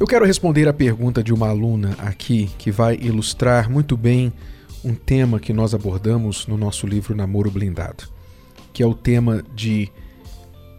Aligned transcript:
Eu 0.00 0.06
quero 0.06 0.24
responder 0.24 0.66
a 0.66 0.72
pergunta 0.72 1.22
de 1.22 1.30
uma 1.30 1.50
aluna 1.50 1.94
aqui 1.98 2.48
que 2.56 2.70
vai 2.70 2.96
ilustrar 2.96 3.68
muito 3.68 3.98
bem 3.98 4.32
um 4.82 4.94
tema 4.94 5.38
que 5.38 5.52
nós 5.52 5.74
abordamos 5.74 6.46
no 6.46 6.56
nosso 6.56 6.86
livro 6.86 7.14
Namoro 7.14 7.50
Blindado, 7.50 8.04
que 8.72 8.82
é 8.82 8.86
o 8.86 8.94
tema 8.94 9.44
de 9.54 9.92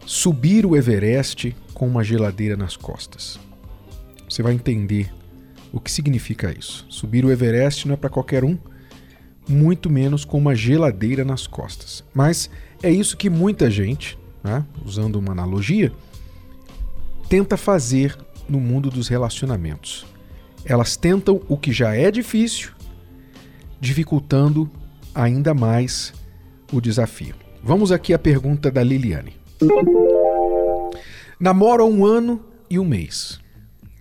subir 0.04 0.66
o 0.66 0.76
Everest 0.76 1.54
com 1.72 1.86
uma 1.86 2.02
geladeira 2.02 2.56
nas 2.56 2.76
costas. 2.76 3.38
Você 4.28 4.42
vai 4.42 4.54
entender 4.54 5.14
o 5.72 5.78
que 5.78 5.92
significa 5.92 6.52
isso. 6.52 6.84
Subir 6.88 7.24
o 7.24 7.30
Everest 7.30 7.86
não 7.86 7.94
é 7.94 7.96
para 7.96 8.10
qualquer 8.10 8.42
um 8.42 8.58
muito 9.48 9.88
menos 9.88 10.24
com 10.24 10.36
uma 10.36 10.56
geladeira 10.56 11.24
nas 11.24 11.46
costas. 11.46 12.02
Mas 12.12 12.50
é 12.82 12.90
isso 12.90 13.16
que 13.16 13.30
muita 13.30 13.70
gente, 13.70 14.18
né, 14.42 14.66
usando 14.84 15.14
uma 15.14 15.30
analogia, 15.30 15.92
tenta 17.28 17.56
fazer 17.56 18.18
no 18.52 18.60
mundo 18.60 18.90
dos 18.90 19.08
relacionamentos. 19.08 20.06
Elas 20.64 20.96
tentam 20.96 21.40
o 21.48 21.56
que 21.56 21.72
já 21.72 21.96
é 21.96 22.10
difícil, 22.10 22.70
dificultando 23.80 24.70
ainda 25.14 25.54
mais 25.54 26.12
o 26.70 26.80
desafio. 26.80 27.34
Vamos 27.64 27.90
aqui 27.90 28.12
à 28.12 28.18
pergunta 28.18 28.70
da 28.70 28.82
Liliane. 28.82 29.34
Namoro 31.40 31.82
há 31.82 31.86
um 31.86 32.04
ano 32.04 32.44
e 32.68 32.78
um 32.78 32.84
mês. 32.84 33.40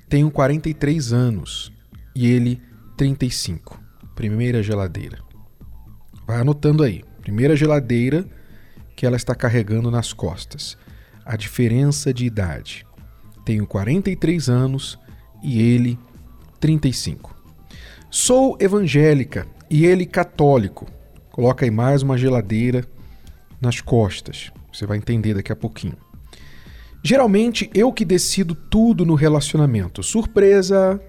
Tenho 0.09 0.29
43 0.29 1.13
anos 1.13 1.71
e 2.13 2.27
ele 2.27 2.61
35. 2.97 3.81
Primeira 4.13 4.61
geladeira. 4.61 5.19
Vai 6.27 6.41
anotando 6.41 6.83
aí. 6.83 7.03
Primeira 7.21 7.55
geladeira 7.55 8.27
que 8.95 9.05
ela 9.05 9.15
está 9.15 9.33
carregando 9.33 9.89
nas 9.89 10.11
costas. 10.11 10.77
A 11.23 11.37
diferença 11.37 12.13
de 12.13 12.25
idade. 12.25 12.85
Tenho 13.45 13.65
43 13.65 14.49
anos 14.49 14.99
e 15.43 15.61
ele 15.61 15.97
35. 16.59 17.35
Sou 18.09 18.57
evangélica 18.59 19.47
e 19.69 19.85
ele 19.85 20.05
católico. 20.05 20.87
Coloca 21.31 21.65
aí 21.65 21.71
mais 21.71 22.03
uma 22.03 22.17
geladeira 22.17 22.85
nas 23.59 23.79
costas. 23.81 24.51
Você 24.71 24.85
vai 24.85 24.97
entender 24.97 25.33
daqui 25.33 25.51
a 25.51 25.55
pouquinho. 25.55 25.97
Geralmente 27.03 27.69
eu 27.73 27.91
que 27.91 28.05
decido 28.05 28.53
tudo 28.53 29.05
no 29.05 29.15
relacionamento. 29.15 30.03
Surpresa! 30.03 31.01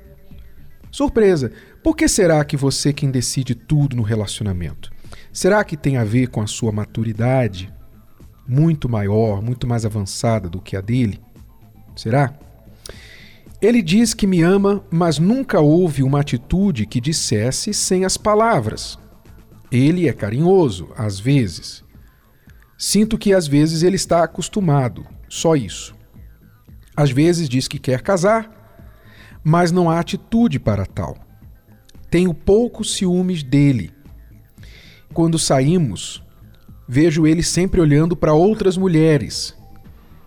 Surpresa! 0.91 1.53
Por 1.83 1.97
que 1.97 2.09
será 2.09 2.45
que 2.45 2.57
você 2.57 2.93
quem 2.93 3.11
decide 3.11 3.55
tudo 3.55 3.97
no 3.97 4.03
relacionamento? 4.03 4.91
Será 5.33 5.63
que 5.65 5.77
tem 5.77 5.97
a 5.97 6.05
ver 6.05 6.29
com 6.29 6.41
a 6.41 6.47
sua 6.47 6.73
maturidade 6.73 7.73
muito 8.47 8.89
maior, 8.89 9.43
muito 9.43 9.67
mais 9.67 9.85
avançada 9.85 10.49
do 10.49 10.61
que 10.61 10.77
a 10.77 10.81
dele? 10.81 11.21
Será? 11.97 12.35
Ele 13.61 13.81
diz 13.81 14.13
que 14.13 14.27
me 14.27 14.43
ama, 14.43 14.85
mas 14.91 15.19
nunca 15.19 15.61
houve 15.61 16.03
uma 16.03 16.21
atitude 16.21 16.87
que 16.87 17.01
dissesse 17.01 17.73
sem 17.73 18.05
as 18.05 18.17
palavras. 18.17 18.99
Ele 19.71 20.09
é 20.09 20.13
carinhoso, 20.13 20.89
às 20.97 21.21
vezes. 21.21 21.85
Sinto 22.77 23.17
que 23.17 23.33
às 23.33 23.47
vezes 23.47 23.83
ele 23.83 23.97
está 23.97 24.25
acostumado, 24.25 25.07
só 25.29 25.55
isso. 25.55 25.95
Às 26.97 27.11
vezes 27.11 27.49
diz 27.49 27.69
que 27.69 27.79
quer 27.79 28.03
casar, 28.03 28.51
mas 29.45 29.71
não 29.71 29.89
há 29.89 30.01
atitude 30.01 30.59
para 30.59 30.85
tal. 30.85 31.17
Tenho 32.11 32.35
poucos 32.35 32.95
ciúmes 32.95 33.43
dele 33.43 33.93
quando 35.13 35.39
saímos, 35.39 36.23
vejo 36.89 37.27
ele 37.27 37.43
sempre 37.43 37.81
olhando 37.81 38.17
para 38.17 38.33
outras 38.33 38.77
mulheres. 38.77 39.57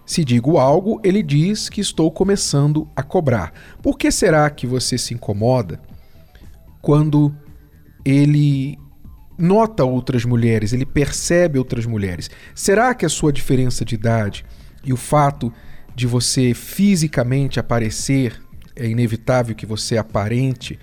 Se 0.05 0.23
digo 0.23 0.57
algo, 0.57 1.01
ele 1.03 1.23
diz 1.23 1.67
que 1.67 1.81
estou 1.81 2.11
começando 2.11 2.87
a 2.95 3.01
cobrar. 3.01 3.51
Por 3.81 3.97
que 3.97 4.11
será 4.11 4.47
que 4.49 4.67
você 4.67 4.97
se 4.97 5.13
incomoda 5.13 5.81
quando 6.81 7.35
ele 8.03 8.77
nota 9.37 9.83
outras 9.83 10.23
mulheres, 10.23 10.73
ele 10.73 10.85
percebe 10.85 11.57
outras 11.57 11.85
mulheres? 11.87 12.29
Será 12.53 12.93
que 12.93 13.05
a 13.05 13.09
sua 13.09 13.33
diferença 13.33 13.83
de 13.83 13.95
idade 13.95 14.45
e 14.83 14.93
o 14.93 14.97
fato 14.97 15.51
de 15.95 16.05
você 16.05 16.53
fisicamente 16.53 17.59
aparecer 17.59 18.39
é 18.75 18.87
inevitável 18.87 19.55
que 19.55 19.65
você 19.65 19.97
aparente 19.97 20.77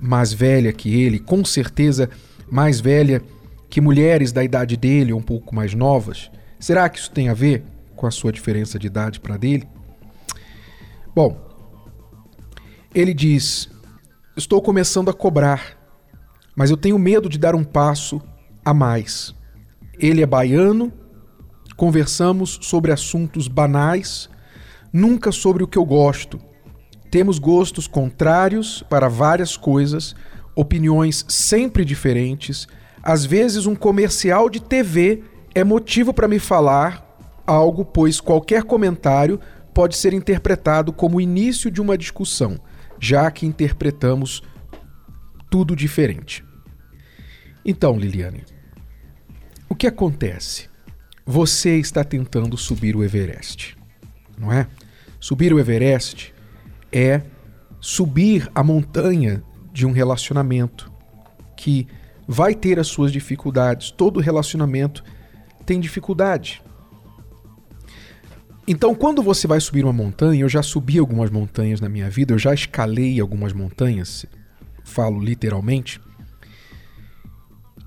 mais 0.00 0.32
velha 0.32 0.72
que 0.72 1.02
ele, 1.02 1.18
com 1.18 1.44
certeza 1.44 2.10
mais 2.50 2.80
velha 2.80 3.22
que 3.68 3.80
mulheres 3.80 4.32
da 4.32 4.42
idade 4.42 4.76
dele 4.76 5.12
ou 5.12 5.20
um 5.20 5.22
pouco 5.22 5.54
mais 5.54 5.72
novas? 5.72 6.30
Será 6.58 6.88
que 6.88 6.98
isso 6.98 7.10
tem 7.10 7.28
a 7.28 7.34
ver 7.34 7.62
com 7.96 8.06
a 8.06 8.10
sua 8.10 8.30
diferença 8.30 8.78
de 8.78 8.86
idade 8.86 9.18
para 9.18 9.36
dele? 9.36 9.66
Bom, 11.14 11.40
ele 12.94 13.12
diz: 13.12 13.68
Estou 14.36 14.62
começando 14.62 15.08
a 15.08 15.14
cobrar, 15.14 15.76
mas 16.54 16.70
eu 16.70 16.76
tenho 16.76 16.98
medo 16.98 17.28
de 17.28 17.38
dar 17.38 17.54
um 17.54 17.64
passo 17.64 18.22
a 18.64 18.72
mais. 18.72 19.34
Ele 19.98 20.22
é 20.22 20.26
baiano, 20.26 20.92
conversamos 21.76 22.58
sobre 22.62 22.92
assuntos 22.92 23.48
banais, 23.48 24.28
nunca 24.92 25.32
sobre 25.32 25.64
o 25.64 25.68
que 25.68 25.78
eu 25.78 25.84
gosto. 25.84 26.38
Temos 27.10 27.38
gostos 27.38 27.88
contrários 27.88 28.84
para 28.88 29.08
várias 29.08 29.56
coisas, 29.56 30.14
opiniões 30.54 31.24
sempre 31.28 31.84
diferentes 31.84 32.68
às 33.06 33.24
vezes, 33.24 33.66
um 33.66 33.76
comercial 33.76 34.50
de 34.50 34.60
TV 34.60 35.22
é 35.54 35.62
motivo 35.62 36.12
para 36.12 36.26
me 36.26 36.40
falar 36.40 37.05
algo, 37.46 37.84
pois 37.84 38.20
qualquer 38.20 38.64
comentário 38.64 39.40
pode 39.72 39.96
ser 39.96 40.12
interpretado 40.12 40.92
como 40.92 41.18
o 41.18 41.20
início 41.20 41.70
de 41.70 41.80
uma 41.80 41.96
discussão, 41.96 42.58
já 42.98 43.30
que 43.30 43.46
interpretamos 43.46 44.42
tudo 45.50 45.76
diferente. 45.76 46.44
Então, 47.64 47.98
Liliane, 47.98 48.44
o 49.68 49.74
que 49.74 49.86
acontece? 49.86 50.68
Você 51.24 51.78
está 51.78 52.04
tentando 52.04 52.56
subir 52.56 52.94
o 52.96 53.02
Everest, 53.02 53.76
não 54.38 54.52
é? 54.52 54.66
Subir 55.18 55.52
o 55.52 55.58
Everest 55.58 56.32
é 56.92 57.22
subir 57.80 58.48
a 58.54 58.62
montanha 58.62 59.42
de 59.72 59.84
um 59.84 59.92
relacionamento 59.92 60.90
que 61.56 61.86
vai 62.26 62.54
ter 62.54 62.78
as 62.78 62.86
suas 62.86 63.12
dificuldades. 63.12 63.90
Todo 63.90 64.20
relacionamento 64.20 65.04
tem 65.64 65.80
dificuldade. 65.80 66.62
Então, 68.68 68.96
quando 68.96 69.22
você 69.22 69.46
vai 69.46 69.60
subir 69.60 69.84
uma 69.84 69.92
montanha, 69.92 70.40
eu 70.40 70.48
já 70.48 70.60
subi 70.60 70.98
algumas 70.98 71.30
montanhas 71.30 71.80
na 71.80 71.88
minha 71.88 72.10
vida, 72.10 72.34
eu 72.34 72.38
já 72.38 72.52
escalei 72.52 73.20
algumas 73.20 73.52
montanhas, 73.52 74.26
falo 74.82 75.20
literalmente. 75.20 76.00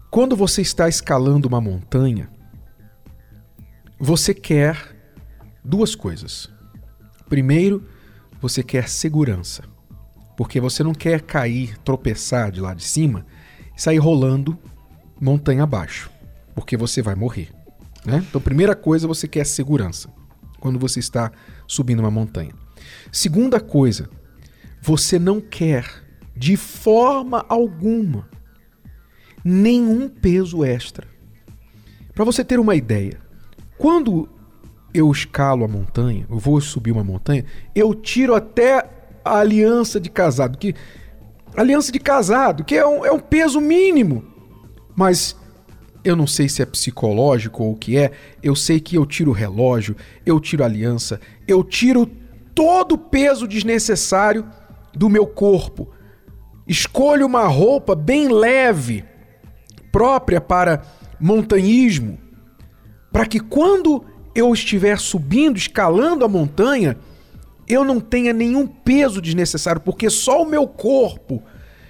Quando 0.09 0.38
você 0.38 0.62
está 0.62 0.88
escalando 0.88 1.50
uma 1.50 1.59
montanha, 1.59 2.29
você 4.00 4.34
quer 4.34 4.95
duas 5.66 5.95
coisas. 5.95 6.50
Primeiro, 7.28 7.85
você 8.41 8.64
quer 8.64 8.87
segurança, 8.87 9.64
porque 10.37 10.61
você 10.61 10.82
não 10.82 10.93
quer 10.93 11.22
cair, 11.22 11.78
tropeçar 11.79 12.53
de 12.53 12.61
lá 12.61 12.73
de 12.73 12.85
cima 12.85 13.25
sair 13.75 13.97
rolando 13.97 14.58
montanha 15.20 15.64
abaixo, 15.64 16.09
porque 16.55 16.78
você 16.78 17.02
vai 17.02 17.16
morrer. 17.16 17.49
Né? 18.05 18.23
Então, 18.29 18.40
primeira 18.40 18.75
coisa, 18.75 19.08
você 19.08 19.28
quer 19.28 19.46
segurança 19.46 20.19
quando 20.59 20.79
você 20.79 21.00
está 21.00 21.32
subindo 21.67 22.00
uma 22.00 22.11
montanha. 22.11 22.52
Segunda 23.11 23.59
coisa, 23.59 24.09
você 24.82 25.17
não 25.17 25.41
quer 25.41 25.85
de 26.35 26.56
forma 26.56 27.46
alguma 27.50 28.29
nenhum 29.44 30.08
peso 30.09 30.64
extra. 30.64 31.08
Para 32.14 32.26
você 32.26 32.44
ter 32.44 32.59
uma 32.59 32.76
ideia, 32.76 33.17
quando 33.78 34.28
eu 34.94 35.09
escalo 35.11 35.64
a 35.64 35.67
montanha, 35.67 36.26
eu 36.29 36.38
vou 36.38 36.59
subir 36.59 36.91
uma 36.91 37.03
montanha, 37.03 37.46
eu 37.76 37.94
tiro 37.94 38.35
até 38.35 38.90
a 39.23 39.38
aliança 39.38 40.00
de 40.00 40.09
casado, 40.09 40.58
que 40.58 40.76
aliança 41.56 41.91
de 41.91 42.00
casado, 42.00 42.64
que 42.64 42.76
é 42.76 42.85
um, 42.85 43.06
é 43.06 43.11
um 43.11 43.20
peso 43.20 43.61
mínimo. 43.61 44.23
Mas 44.96 45.35
eu 46.03 46.16
não 46.16 46.28
sei 46.28 46.47
se 46.47 46.61
é 46.61 46.66
psicológico 46.66 47.63
ou 47.63 47.73
o 47.73 47.75
que 47.75 47.97
é. 47.97 48.11
Eu 48.41 48.55
sei 48.55 48.79
que 48.79 48.96
eu 48.96 49.05
tiro 49.05 49.31
o 49.31 49.34
relógio, 49.34 49.96
eu 50.25 50.40
tiro 50.40 50.63
a 50.63 50.66
aliança, 50.66 51.19
eu 51.47 51.63
tiro 51.63 52.09
todo 52.55 52.93
o 52.93 52.97
peso 52.97 53.47
desnecessário 53.47 54.47
do 54.93 55.09
meu 55.09 55.28
corpo. 55.28 55.90
Escolho 56.67 57.25
uma 57.25 57.47
roupa 57.47 57.96
bem 57.96 58.28
leve, 58.29 59.03
própria 59.91 60.40
para 60.40 60.84
montanhismo, 61.19 62.17
para 63.11 63.25
que 63.25 63.40
quando 63.40 64.05
eu 64.35 64.53
estiver 64.53 64.99
subindo, 64.99 65.57
escalando 65.57 66.23
a 66.23 66.29
montanha, 66.29 66.97
eu 67.67 67.84
não 67.84 67.99
tenha 67.99 68.31
nenhum 68.31 68.66
peso 68.66 69.22
desnecessário, 69.22 69.81
porque 69.81 70.09
só 70.09 70.43
o 70.43 70.49
meu 70.49 70.67
corpo 70.67 71.43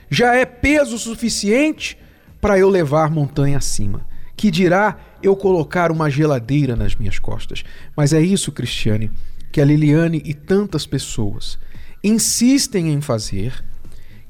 já 0.09 0.33
é 0.33 0.45
peso 0.45 0.97
suficiente 0.97 1.97
para 2.41 2.57
eu 2.57 2.69
levar 2.69 3.09
montanha 3.09 3.57
acima. 3.57 4.06
Que 4.36 4.50
dirá 4.50 4.97
eu 5.21 5.36
colocar 5.36 5.91
uma 5.91 6.09
geladeira 6.09 6.75
nas 6.75 6.95
minhas 6.95 7.19
costas. 7.19 7.63
Mas 7.95 8.13
é 8.13 8.21
isso, 8.21 8.51
Cristiane, 8.51 9.12
que 9.51 9.59
a 9.59 9.65
Liliane 9.65 10.21
e 10.24 10.33
tantas 10.33 10.86
pessoas 10.86 11.59
insistem 12.03 12.94
em 12.94 13.01
fazer, 13.01 13.63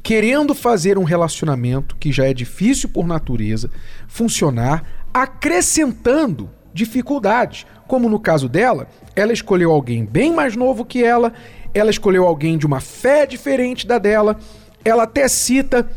querendo 0.01 0.55
fazer 0.55 0.97
um 0.97 1.03
relacionamento 1.03 1.95
que 1.95 2.11
já 2.11 2.25
é 2.25 2.33
difícil 2.33 2.89
por 2.89 3.05
natureza 3.05 3.69
funcionar, 4.07 4.83
acrescentando 5.13 6.49
dificuldades. 6.73 7.65
Como 7.87 8.09
no 8.09 8.19
caso 8.19 8.47
dela, 8.47 8.87
ela 9.15 9.33
escolheu 9.33 9.71
alguém 9.71 10.05
bem 10.05 10.33
mais 10.33 10.55
novo 10.55 10.85
que 10.85 11.03
ela, 11.03 11.33
ela 11.73 11.89
escolheu 11.89 12.25
alguém 12.25 12.57
de 12.57 12.65
uma 12.65 12.79
fé 12.79 13.25
diferente 13.25 13.85
da 13.85 13.97
dela, 13.97 14.39
ela 14.83 15.03
até 15.03 15.27
cita 15.27 15.89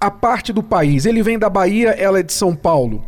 a 0.00 0.10
parte 0.10 0.52
do 0.52 0.62
país. 0.62 1.06
Ele 1.06 1.22
vem 1.22 1.38
da 1.38 1.48
Bahia, 1.48 1.90
ela 1.90 2.18
é 2.18 2.22
de 2.22 2.32
São 2.32 2.54
Paulo. 2.54 3.04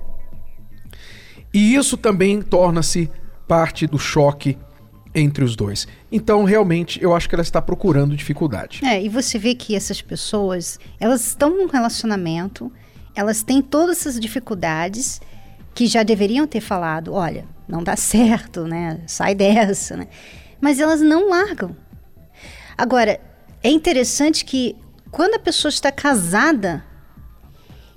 E 1.52 1.74
isso 1.74 1.96
também 1.96 2.42
torna-se 2.42 3.10
parte 3.46 3.86
do 3.86 3.98
choque 3.98 4.58
entre 5.14 5.42
os 5.42 5.56
dois. 5.56 5.88
Então, 6.12 6.44
realmente, 6.44 7.02
eu 7.02 7.14
acho 7.14 7.28
que 7.28 7.34
ela 7.34 7.42
está 7.42 7.60
procurando 7.60 8.16
dificuldade. 8.16 8.84
É, 8.84 9.02
e 9.02 9.08
você 9.08 9.38
vê 9.38 9.54
que 9.54 9.74
essas 9.74 10.02
pessoas, 10.02 10.78
elas 11.00 11.26
estão 11.26 11.50
num 11.50 11.66
relacionamento, 11.66 12.70
elas 13.14 13.42
têm 13.42 13.62
todas 13.62 13.98
essas 13.98 14.20
dificuldades 14.20 15.20
que 15.74 15.86
já 15.86 16.02
deveriam 16.02 16.46
ter 16.46 16.60
falado, 16.60 17.12
olha, 17.14 17.44
não 17.66 17.82
dá 17.82 17.96
certo, 17.96 18.64
né? 18.64 19.00
Sai 19.06 19.34
dessa, 19.34 19.96
né? 19.96 20.08
Mas 20.60 20.80
elas 20.80 21.00
não 21.00 21.30
largam. 21.30 21.74
Agora, 22.76 23.20
é 23.62 23.70
interessante 23.70 24.44
que 24.44 24.76
quando 25.10 25.34
a 25.34 25.38
pessoa 25.38 25.70
está 25.70 25.90
casada 25.90 26.84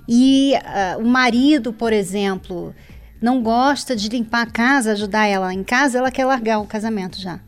e 0.08 0.54
uh, 0.54 1.00
o 1.00 1.06
marido, 1.06 1.72
por 1.72 1.92
exemplo, 1.92 2.74
não 3.20 3.42
gosta 3.42 3.94
de 3.94 4.08
limpar 4.08 4.42
a 4.42 4.50
casa, 4.50 4.92
ajudar 4.92 5.26
ela 5.26 5.54
em 5.54 5.62
casa, 5.62 5.98
ela 5.98 6.10
quer 6.10 6.24
largar 6.24 6.58
o 6.58 6.66
casamento 6.66 7.20
já. 7.20 7.40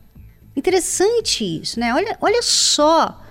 Interessante 0.55 1.43
isso, 1.61 1.79
né? 1.79 1.93
Olha, 1.93 2.17
olha 2.21 2.41
só 2.41 3.21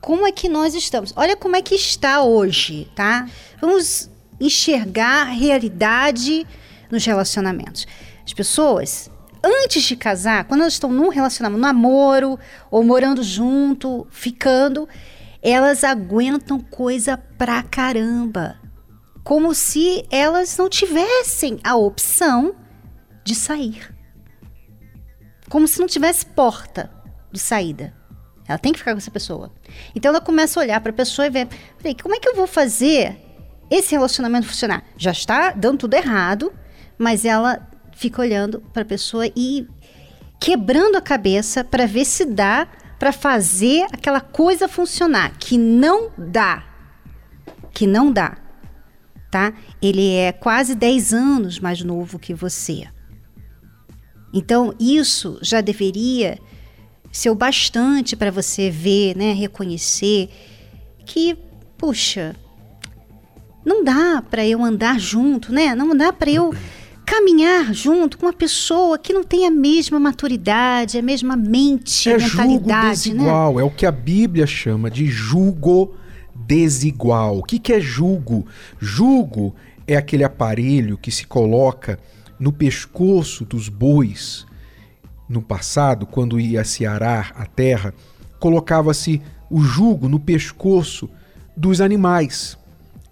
como 0.00 0.26
é 0.26 0.32
que 0.32 0.48
nós 0.48 0.74
estamos. 0.74 1.12
Olha 1.16 1.36
como 1.36 1.56
é 1.56 1.62
que 1.62 1.74
está 1.74 2.22
hoje, 2.22 2.90
tá? 2.94 3.28
Vamos 3.60 4.08
enxergar 4.40 5.22
a 5.22 5.30
realidade 5.30 6.46
nos 6.90 7.04
relacionamentos. 7.04 7.86
As 8.24 8.32
pessoas, 8.32 9.10
antes 9.42 9.82
de 9.82 9.96
casar, 9.96 10.44
quando 10.44 10.60
elas 10.60 10.74
estão 10.74 10.90
num 10.90 11.08
relacionamento, 11.08 11.60
namoro, 11.60 12.38
ou 12.70 12.84
morando 12.84 13.22
junto, 13.22 14.06
ficando, 14.10 14.88
elas 15.42 15.84
aguentam 15.84 16.60
coisa 16.60 17.16
pra 17.16 17.62
caramba. 17.62 18.58
Como 19.22 19.54
se 19.54 20.04
elas 20.10 20.56
não 20.56 20.68
tivessem 20.68 21.58
a 21.62 21.76
opção 21.76 22.54
de 23.24 23.34
sair. 23.34 23.94
Como 25.48 25.66
se 25.66 25.80
não 25.80 25.86
tivesse 25.86 26.26
porta 26.26 26.90
de 27.32 27.38
saída. 27.38 27.94
Ela 28.46 28.58
tem 28.58 28.72
que 28.72 28.78
ficar 28.78 28.92
com 28.92 28.98
essa 28.98 29.10
pessoa. 29.10 29.52
Então 29.94 30.10
ela 30.10 30.20
começa 30.20 30.58
a 30.58 30.62
olhar 30.62 30.80
para 30.80 30.90
a 30.90 30.94
pessoa 30.94 31.26
e 31.26 31.30
ver: 31.30 31.48
peraí, 31.78 31.94
como 31.94 32.14
é 32.14 32.18
que 32.18 32.28
eu 32.28 32.34
vou 32.34 32.46
fazer 32.46 33.16
esse 33.70 33.92
relacionamento 33.92 34.46
funcionar? 34.46 34.84
Já 34.96 35.12
está 35.12 35.52
dando 35.52 35.78
tudo 35.78 35.94
errado, 35.94 36.52
mas 36.98 37.24
ela 37.24 37.68
fica 37.92 38.22
olhando 38.22 38.60
para 38.72 38.82
a 38.82 38.86
pessoa 38.86 39.30
e 39.36 39.68
quebrando 40.40 40.96
a 40.96 41.00
cabeça 41.00 41.62
para 41.62 41.86
ver 41.86 42.04
se 42.04 42.24
dá 42.24 42.66
para 43.00 43.12
fazer 43.12 43.86
aquela 43.90 44.20
coisa 44.20 44.68
funcionar, 44.68 45.32
que 45.38 45.56
não 45.56 46.10
dá. 46.18 46.62
Que 47.72 47.86
não 47.86 48.12
dá. 48.12 48.36
Tá? 49.30 49.54
Ele 49.80 50.12
é 50.12 50.32
quase 50.32 50.74
10 50.74 51.14
anos 51.14 51.58
mais 51.58 51.82
novo 51.82 52.18
que 52.18 52.34
você. 52.34 52.86
Então, 54.34 54.74
isso 54.78 55.38
já 55.40 55.62
deveria 55.62 56.38
ser 57.10 57.30
o 57.30 57.34
bastante 57.34 58.14
para 58.14 58.30
você 58.30 58.70
ver, 58.70 59.16
né, 59.16 59.32
reconhecer 59.32 60.28
que, 61.06 61.38
puxa, 61.78 62.36
não 63.64 63.82
dá 63.82 64.22
para 64.22 64.46
eu 64.46 64.62
andar 64.62 65.00
junto, 65.00 65.52
né? 65.52 65.74
Não 65.74 65.96
dá 65.96 66.12
para 66.12 66.30
eu 66.30 66.54
caminhar 67.10 67.74
junto 67.74 68.16
com 68.16 68.26
uma 68.26 68.32
pessoa 68.32 68.96
que 68.96 69.12
não 69.12 69.24
tem 69.24 69.44
a 69.44 69.50
mesma 69.50 69.98
maturidade, 69.98 70.96
a 70.96 71.02
mesma 71.02 71.34
mente, 71.34 72.08
é 72.08 72.16
mentalidade, 72.16 73.08
julgo 73.08 73.18
desigual, 73.18 73.54
né? 73.56 73.62
É 73.62 73.64
o 73.64 73.70
que 73.70 73.84
a 73.84 73.90
Bíblia 73.90 74.46
chama 74.46 74.88
de 74.88 75.06
julgo 75.06 75.96
desigual. 76.32 77.38
O 77.38 77.42
que, 77.42 77.58
que 77.58 77.72
é 77.72 77.80
julgo? 77.80 78.46
Julgo 78.78 79.52
é 79.88 79.96
aquele 79.96 80.22
aparelho 80.22 80.96
que 80.96 81.10
se 81.10 81.26
coloca 81.26 81.98
no 82.38 82.52
pescoço 82.52 83.44
dos 83.44 83.68
bois. 83.68 84.46
No 85.28 85.42
passado, 85.42 86.06
quando 86.06 86.38
ia 86.38 86.62
se 86.62 86.86
arar 86.86 87.32
a 87.36 87.44
terra, 87.44 87.92
colocava-se 88.38 89.20
o 89.50 89.60
jugo 89.60 90.08
no 90.08 90.20
pescoço 90.20 91.10
dos 91.56 91.80
animais. 91.80 92.56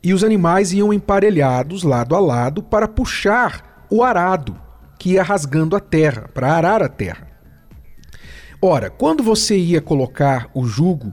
E 0.04 0.14
os 0.14 0.22
animais 0.22 0.72
iam 0.72 0.92
emparelhados 0.92 1.82
lado 1.82 2.14
a 2.14 2.20
lado 2.20 2.62
para 2.62 2.86
puxar 2.86 3.67
o 3.90 4.02
arado, 4.02 4.56
que 4.98 5.12
ia 5.12 5.22
rasgando 5.22 5.76
a 5.76 5.80
terra, 5.80 6.28
para 6.32 6.52
arar 6.52 6.82
a 6.82 6.88
terra. 6.88 7.28
Ora, 8.60 8.90
quando 8.90 9.22
você 9.22 9.56
ia 9.56 9.80
colocar 9.80 10.50
o 10.52 10.66
jugo 10.66 11.12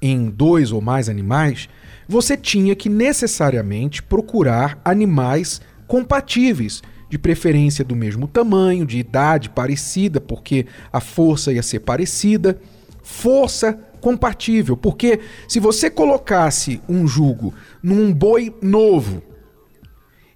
em 0.00 0.28
dois 0.28 0.72
ou 0.72 0.80
mais 0.80 1.08
animais, 1.08 1.68
você 2.06 2.36
tinha 2.36 2.74
que 2.74 2.88
necessariamente 2.88 4.02
procurar 4.02 4.78
animais 4.84 5.60
compatíveis, 5.86 6.82
de 7.08 7.18
preferência 7.18 7.84
do 7.84 7.94
mesmo 7.94 8.26
tamanho, 8.26 8.86
de 8.86 8.98
idade 8.98 9.50
parecida, 9.50 10.18
porque 10.18 10.64
a 10.90 10.98
força 10.98 11.52
ia 11.52 11.62
ser 11.62 11.80
parecida, 11.80 12.58
força 13.02 13.78
compatível, 14.00 14.78
porque 14.78 15.20
se 15.46 15.60
você 15.60 15.90
colocasse 15.90 16.80
um 16.88 17.06
jugo 17.06 17.52
num 17.82 18.12
boi 18.14 18.54
novo 18.62 19.22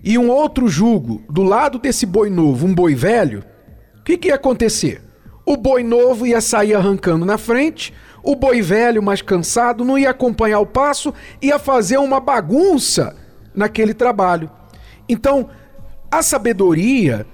e 0.02 0.18
um 0.18 0.30
outro 0.30 0.68
jugo 0.68 1.22
do 1.28 1.42
lado 1.42 1.78
desse 1.78 2.06
boi 2.06 2.30
novo, 2.30 2.66
um 2.66 2.74
boi 2.74 2.94
velho, 2.94 3.44
o 3.98 4.02
que, 4.02 4.16
que 4.16 4.28
ia 4.28 4.34
acontecer? 4.34 5.02
O 5.44 5.56
boi 5.56 5.82
novo 5.82 6.26
ia 6.26 6.40
sair 6.40 6.74
arrancando 6.74 7.24
na 7.24 7.38
frente, 7.38 7.92
o 8.22 8.34
boi 8.34 8.60
velho, 8.60 9.02
mais 9.02 9.22
cansado, 9.22 9.84
não 9.84 9.98
ia 9.98 10.10
acompanhar 10.10 10.58
o 10.58 10.66
passo, 10.66 11.14
ia 11.40 11.58
fazer 11.58 11.98
uma 11.98 12.18
bagunça 12.18 13.14
naquele 13.54 13.94
trabalho. 13.94 14.50
Então, 15.08 15.48
a 16.10 16.22
sabedoria 16.22 17.26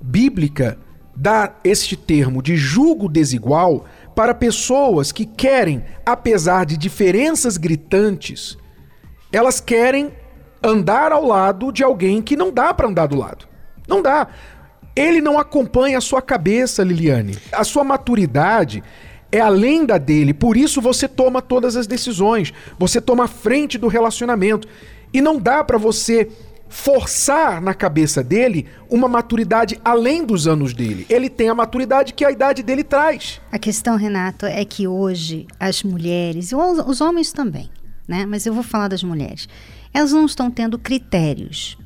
bíblica 0.00 0.78
dá 1.16 1.56
este 1.64 1.96
termo 1.96 2.42
de 2.42 2.56
jugo 2.56 3.08
desigual 3.08 3.86
para 4.14 4.34
pessoas 4.34 5.10
que 5.12 5.26
querem, 5.26 5.84
apesar 6.04 6.64
de 6.64 6.76
diferenças 6.76 7.56
gritantes, 7.56 8.56
elas 9.32 9.60
querem 9.60 10.12
andar 10.66 11.12
ao 11.12 11.24
lado 11.24 11.72
de 11.72 11.82
alguém 11.82 12.20
que 12.20 12.36
não 12.36 12.52
dá 12.52 12.74
para 12.74 12.88
andar 12.88 13.06
do 13.06 13.16
lado. 13.16 13.46
Não 13.86 14.02
dá. 14.02 14.26
Ele 14.94 15.20
não 15.20 15.38
acompanha 15.38 15.98
a 15.98 16.00
sua 16.00 16.22
cabeça, 16.22 16.82
Liliane. 16.82 17.36
A 17.52 17.64
sua 17.64 17.84
maturidade 17.84 18.82
é 19.30 19.40
além 19.40 19.84
da 19.84 19.98
dele, 19.98 20.32
por 20.32 20.56
isso 20.56 20.80
você 20.80 21.06
toma 21.06 21.42
todas 21.42 21.76
as 21.76 21.86
decisões, 21.86 22.52
você 22.78 23.00
toma 23.00 23.24
a 23.24 23.28
frente 23.28 23.76
do 23.76 23.88
relacionamento. 23.88 24.66
E 25.12 25.20
não 25.20 25.38
dá 25.38 25.62
para 25.62 25.78
você 25.78 26.28
forçar 26.68 27.60
na 27.60 27.74
cabeça 27.74 28.22
dele 28.22 28.66
uma 28.90 29.08
maturidade 29.08 29.78
além 29.84 30.24
dos 30.24 30.46
anos 30.46 30.74
dele. 30.74 31.06
Ele 31.08 31.28
tem 31.28 31.48
a 31.48 31.54
maturidade 31.54 32.12
que 32.12 32.24
a 32.24 32.30
idade 32.30 32.62
dele 32.62 32.82
traz. 32.82 33.40
A 33.52 33.58
questão, 33.58 33.96
Renato, 33.96 34.46
é 34.46 34.64
que 34.64 34.88
hoje 34.88 35.46
as 35.60 35.82
mulheres, 35.82 36.50
e 36.50 36.56
os 36.56 37.00
homens 37.00 37.32
também, 37.32 37.70
né? 38.06 38.26
Mas 38.26 38.46
eu 38.46 38.54
vou 38.54 38.62
falar 38.62 38.88
das 38.88 39.02
mulheres 39.02 39.48
elas 39.96 40.12
não 40.12 40.26
estão 40.26 40.50
tendo 40.50 40.78
critérios. 40.78 41.78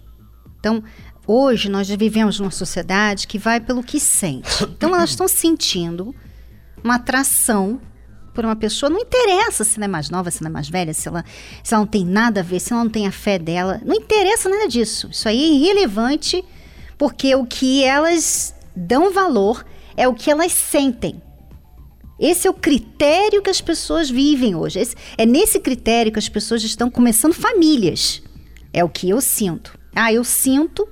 Então, 0.58 0.82
hoje 1.26 1.68
nós 1.68 1.88
vivemos 1.88 2.40
numa 2.40 2.50
sociedade 2.50 3.28
que 3.28 3.38
vai 3.38 3.60
pelo 3.60 3.84
que 3.84 4.00
sente. 4.00 4.64
Então, 4.64 4.94
elas 4.94 5.10
estão 5.10 5.28
sentindo 5.28 6.14
uma 6.82 6.96
atração 6.96 7.80
por 8.34 8.44
uma 8.44 8.56
pessoa, 8.56 8.90
não 8.90 8.98
interessa 8.98 9.64
se 9.64 9.76
ela 9.76 9.84
é 9.84 9.88
mais 9.88 10.10
nova, 10.10 10.30
se 10.30 10.40
ela 10.40 10.48
é 10.48 10.52
mais 10.52 10.68
velha, 10.68 10.92
se 10.92 11.06
ela, 11.06 11.24
se 11.62 11.72
ela 11.72 11.84
não 11.84 11.90
tem 11.90 12.04
nada 12.04 12.40
a 12.40 12.42
ver, 12.42 12.60
se 12.60 12.72
ela 12.72 12.82
não 12.82 12.90
tem 12.90 13.06
a 13.06 13.12
fé 13.12 13.38
dela, 13.38 13.80
não 13.84 13.94
interessa 13.94 14.48
nada 14.48 14.66
disso. 14.66 15.08
Isso 15.10 15.28
aí 15.28 15.40
é 15.40 15.52
irrelevante, 15.54 16.44
porque 16.98 17.34
o 17.34 17.44
que 17.44 17.84
elas 17.84 18.54
dão 18.74 19.12
valor 19.12 19.64
é 19.96 20.08
o 20.08 20.14
que 20.14 20.30
elas 20.30 20.52
sentem. 20.52 21.22
Esse 22.20 22.46
é 22.46 22.50
o 22.50 22.54
critério 22.54 23.40
que 23.40 23.48
as 23.48 23.62
pessoas 23.62 24.10
vivem 24.10 24.54
hoje. 24.54 24.78
Esse, 24.78 24.94
é 25.16 25.24
nesse 25.24 25.58
critério 25.58 26.12
que 26.12 26.18
as 26.18 26.28
pessoas 26.28 26.62
estão 26.62 26.90
começando 26.90 27.32
famílias. 27.32 28.22
É 28.72 28.84
o 28.84 28.88
que 28.88 29.08
eu 29.08 29.20
sinto. 29.22 29.78
Ah, 29.94 30.12
eu 30.12 30.22
sinto, 30.22 30.86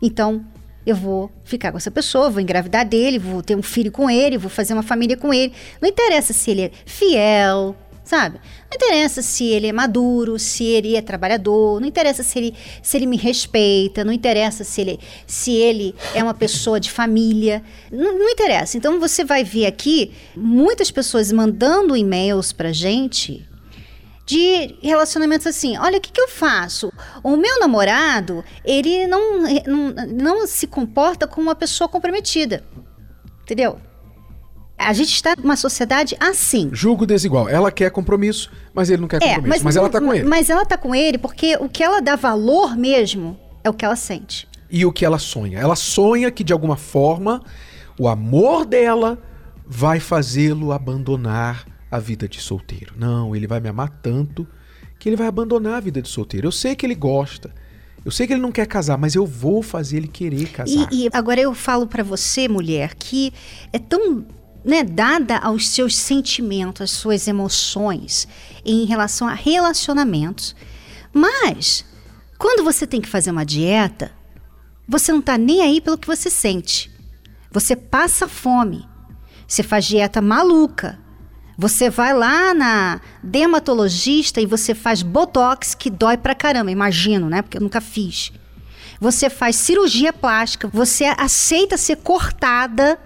então 0.00 0.44
eu 0.84 0.96
vou 0.96 1.30
ficar 1.44 1.70
com 1.70 1.78
essa 1.78 1.90
pessoa, 1.90 2.30
vou 2.30 2.40
engravidar 2.40 2.88
dele, 2.88 3.18
vou 3.18 3.42
ter 3.42 3.54
um 3.54 3.62
filho 3.62 3.92
com 3.92 4.10
ele, 4.10 4.38
vou 4.38 4.50
fazer 4.50 4.72
uma 4.72 4.82
família 4.82 5.16
com 5.16 5.32
ele. 5.32 5.52
Não 5.80 5.88
interessa 5.88 6.32
se 6.32 6.50
ele 6.50 6.62
é 6.62 6.70
fiel, 6.86 7.76
sabe? 8.04 8.38
Não 8.70 8.74
interessa 8.74 9.22
se 9.22 9.44
ele 9.44 9.68
é 9.68 9.72
maduro, 9.72 10.38
se 10.38 10.64
ele 10.64 10.96
é 10.96 11.02
trabalhador, 11.02 11.80
não 11.80 11.86
interessa 11.86 12.22
se 12.22 12.38
ele, 12.38 12.54
se 12.82 12.96
ele 12.96 13.06
me 13.06 13.16
respeita, 13.16 14.04
não 14.04 14.12
interessa 14.12 14.64
se 14.64 14.80
ele, 14.80 15.00
se 15.26 15.52
ele 15.52 15.94
é 16.14 16.22
uma 16.22 16.34
pessoa 16.34 16.80
de 16.80 16.90
família, 16.90 17.62
não, 17.90 18.18
não 18.18 18.28
interessa. 18.28 18.76
Então 18.76 18.98
você 18.98 19.24
vai 19.24 19.44
ver 19.44 19.66
aqui 19.66 20.12
muitas 20.36 20.90
pessoas 20.90 21.30
mandando 21.30 21.96
e-mails 21.96 22.52
pra 22.52 22.72
gente 22.72 23.46
de 24.24 24.76
relacionamentos 24.80 25.46
assim, 25.46 25.76
olha 25.78 25.98
o 25.98 26.00
que, 26.00 26.12
que 26.12 26.20
eu 26.20 26.28
faço. 26.28 26.92
O 27.22 27.36
meu 27.36 27.58
namorado, 27.58 28.44
ele 28.64 29.06
não, 29.06 29.42
não, 29.66 29.94
não 30.06 30.46
se 30.46 30.66
comporta 30.66 31.26
como 31.26 31.48
uma 31.48 31.54
pessoa 31.54 31.88
comprometida. 31.88 32.64
Entendeu? 33.42 33.78
A 34.84 34.92
gente 34.92 35.12
está 35.12 35.34
numa 35.36 35.56
sociedade 35.56 36.16
assim. 36.20 36.70
Julgo 36.72 37.06
desigual. 37.06 37.48
Ela 37.48 37.70
quer 37.70 37.90
compromisso, 37.90 38.50
mas 38.74 38.90
ele 38.90 39.00
não 39.00 39.08
quer 39.08 39.20
compromisso. 39.20 39.46
É, 39.46 39.48
mas, 39.48 39.62
mas 39.62 39.76
ela 39.76 39.86
está 39.86 40.00
com 40.00 40.14
ele. 40.14 40.28
Mas 40.28 40.50
ela 40.50 40.62
está 40.62 40.76
com 40.76 40.94
ele 40.94 41.18
porque 41.18 41.56
o 41.56 41.68
que 41.68 41.82
ela 41.82 42.00
dá 42.00 42.16
valor 42.16 42.76
mesmo 42.76 43.38
é 43.64 43.70
o 43.70 43.74
que 43.74 43.84
ela 43.84 43.96
sente. 43.96 44.48
E 44.70 44.84
o 44.86 44.92
que 44.92 45.04
ela 45.04 45.18
sonha. 45.18 45.58
Ela 45.58 45.76
sonha 45.76 46.30
que, 46.30 46.42
de 46.42 46.52
alguma 46.52 46.76
forma, 46.76 47.42
o 47.98 48.08
amor 48.08 48.64
dela 48.64 49.18
vai 49.66 50.00
fazê-lo 50.00 50.72
abandonar 50.72 51.66
a 51.90 51.98
vida 51.98 52.26
de 52.26 52.40
solteiro. 52.40 52.94
Não, 52.96 53.36
ele 53.36 53.46
vai 53.46 53.60
me 53.60 53.68
amar 53.68 53.90
tanto 54.02 54.46
que 54.98 55.08
ele 55.08 55.16
vai 55.16 55.26
abandonar 55.26 55.74
a 55.74 55.80
vida 55.80 56.00
de 56.00 56.08
solteiro. 56.08 56.46
Eu 56.46 56.52
sei 56.52 56.74
que 56.74 56.86
ele 56.86 56.94
gosta. 56.94 57.52
Eu 58.04 58.10
sei 58.10 58.26
que 58.26 58.32
ele 58.32 58.40
não 58.40 58.50
quer 58.50 58.66
casar, 58.66 58.98
mas 58.98 59.14
eu 59.14 59.26
vou 59.26 59.62
fazer 59.62 59.98
ele 59.98 60.08
querer 60.08 60.48
casar. 60.48 60.88
E, 60.90 61.04
e 61.04 61.08
agora 61.12 61.40
eu 61.40 61.54
falo 61.54 61.86
para 61.86 62.02
você, 62.02 62.48
mulher, 62.48 62.94
que 62.94 63.32
é 63.72 63.78
tão 63.78 64.24
né, 64.64 64.84
dada 64.84 65.38
aos 65.38 65.68
seus 65.68 65.96
sentimentos, 65.96 66.82
às 66.82 66.90
suas 66.90 67.26
emoções 67.26 68.28
em 68.64 68.84
relação 68.84 69.26
a 69.26 69.34
relacionamentos. 69.34 70.54
Mas, 71.12 71.84
quando 72.38 72.64
você 72.64 72.86
tem 72.86 73.00
que 73.00 73.08
fazer 73.08 73.30
uma 73.30 73.44
dieta, 73.44 74.12
você 74.88 75.12
não 75.12 75.20
está 75.20 75.36
nem 75.36 75.60
aí 75.62 75.80
pelo 75.80 75.98
que 75.98 76.06
você 76.06 76.30
sente. 76.30 76.90
Você 77.50 77.76
passa 77.76 78.26
fome. 78.28 78.86
Você 79.46 79.62
faz 79.62 79.84
dieta 79.84 80.22
maluca. 80.22 80.98
Você 81.58 81.90
vai 81.90 82.14
lá 82.14 82.54
na 82.54 83.00
dermatologista 83.22 84.40
e 84.40 84.46
você 84.46 84.74
faz 84.74 85.02
botox 85.02 85.74
que 85.74 85.90
dói 85.90 86.16
pra 86.16 86.34
caramba, 86.34 86.70
imagino, 86.70 87.28
né? 87.28 87.42
Porque 87.42 87.58
eu 87.58 87.62
nunca 87.62 87.80
fiz. 87.80 88.32
Você 88.98 89.28
faz 89.28 89.56
cirurgia 89.56 90.12
plástica, 90.12 90.68
você 90.72 91.04
aceita 91.04 91.76
ser 91.76 91.96
cortada 91.96 92.98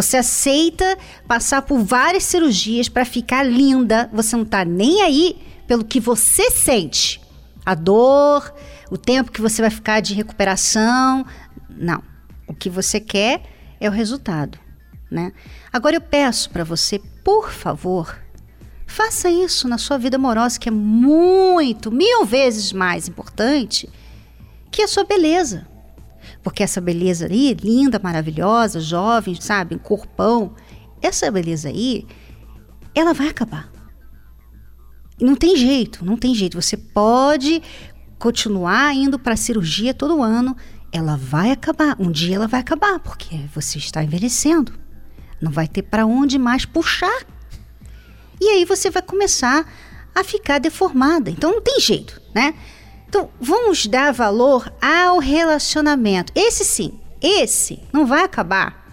você 0.00 0.18
aceita 0.18 0.96
passar 1.26 1.62
por 1.62 1.82
várias 1.82 2.22
cirurgias 2.22 2.88
para 2.88 3.04
ficar 3.04 3.42
linda. 3.42 4.08
Você 4.12 4.36
não 4.36 4.44
está 4.44 4.64
nem 4.64 5.02
aí 5.02 5.36
pelo 5.66 5.84
que 5.84 5.98
você 5.98 6.52
sente. 6.52 7.20
A 7.66 7.74
dor, 7.74 8.54
o 8.92 8.96
tempo 8.96 9.32
que 9.32 9.40
você 9.40 9.60
vai 9.60 9.72
ficar 9.72 9.98
de 9.98 10.14
recuperação. 10.14 11.26
Não. 11.68 12.00
O 12.46 12.54
que 12.54 12.70
você 12.70 13.00
quer 13.00 13.42
é 13.80 13.88
o 13.88 13.92
resultado, 13.92 14.56
né? 15.10 15.32
Agora 15.72 15.96
eu 15.96 16.00
peço 16.00 16.48
para 16.50 16.62
você, 16.62 17.00
por 17.24 17.50
favor, 17.50 18.16
faça 18.86 19.28
isso 19.28 19.66
na 19.66 19.78
sua 19.78 19.98
vida 19.98 20.14
amorosa, 20.14 20.60
que 20.60 20.68
é 20.68 20.72
muito, 20.72 21.90
mil 21.90 22.24
vezes 22.24 22.72
mais 22.72 23.08
importante 23.08 23.90
que 24.70 24.80
a 24.80 24.86
sua 24.86 25.02
beleza. 25.02 25.66
Porque 26.42 26.62
essa 26.62 26.80
beleza 26.80 27.26
aí, 27.26 27.54
linda, 27.54 28.00
maravilhosa, 28.02 28.80
jovem, 28.80 29.34
sabe, 29.40 29.78
corpão, 29.78 30.54
essa 31.02 31.30
beleza 31.30 31.68
aí, 31.68 32.06
ela 32.94 33.12
vai 33.12 33.28
acabar. 33.28 33.70
Não 35.20 35.34
tem 35.34 35.56
jeito, 35.56 36.04
não 36.04 36.16
tem 36.16 36.34
jeito. 36.34 36.60
Você 36.60 36.76
pode 36.76 37.62
continuar 38.18 38.94
indo 38.94 39.18
para 39.18 39.36
cirurgia 39.36 39.92
todo 39.94 40.22
ano, 40.22 40.56
ela 40.92 41.16
vai 41.16 41.50
acabar. 41.50 41.96
Um 41.98 42.10
dia 42.10 42.36
ela 42.36 42.46
vai 42.46 42.60
acabar, 42.60 42.98
porque 43.00 43.36
você 43.54 43.78
está 43.78 44.02
envelhecendo. 44.02 44.72
Não 45.40 45.50
vai 45.52 45.68
ter 45.68 45.82
para 45.82 46.06
onde 46.06 46.38
mais 46.38 46.64
puxar. 46.64 47.24
E 48.40 48.48
aí 48.48 48.64
você 48.64 48.90
vai 48.90 49.02
começar 49.02 49.66
a 50.14 50.24
ficar 50.24 50.58
deformada. 50.58 51.30
Então 51.30 51.52
não 51.52 51.60
tem 51.60 51.80
jeito, 51.80 52.20
né? 52.34 52.54
Então, 53.08 53.30
vamos 53.40 53.86
dar 53.86 54.12
valor 54.12 54.70
ao 54.82 55.18
relacionamento. 55.18 56.30
Esse 56.36 56.64
sim, 56.64 57.00
esse 57.22 57.82
não 57.92 58.06
vai 58.06 58.22
acabar. 58.22 58.86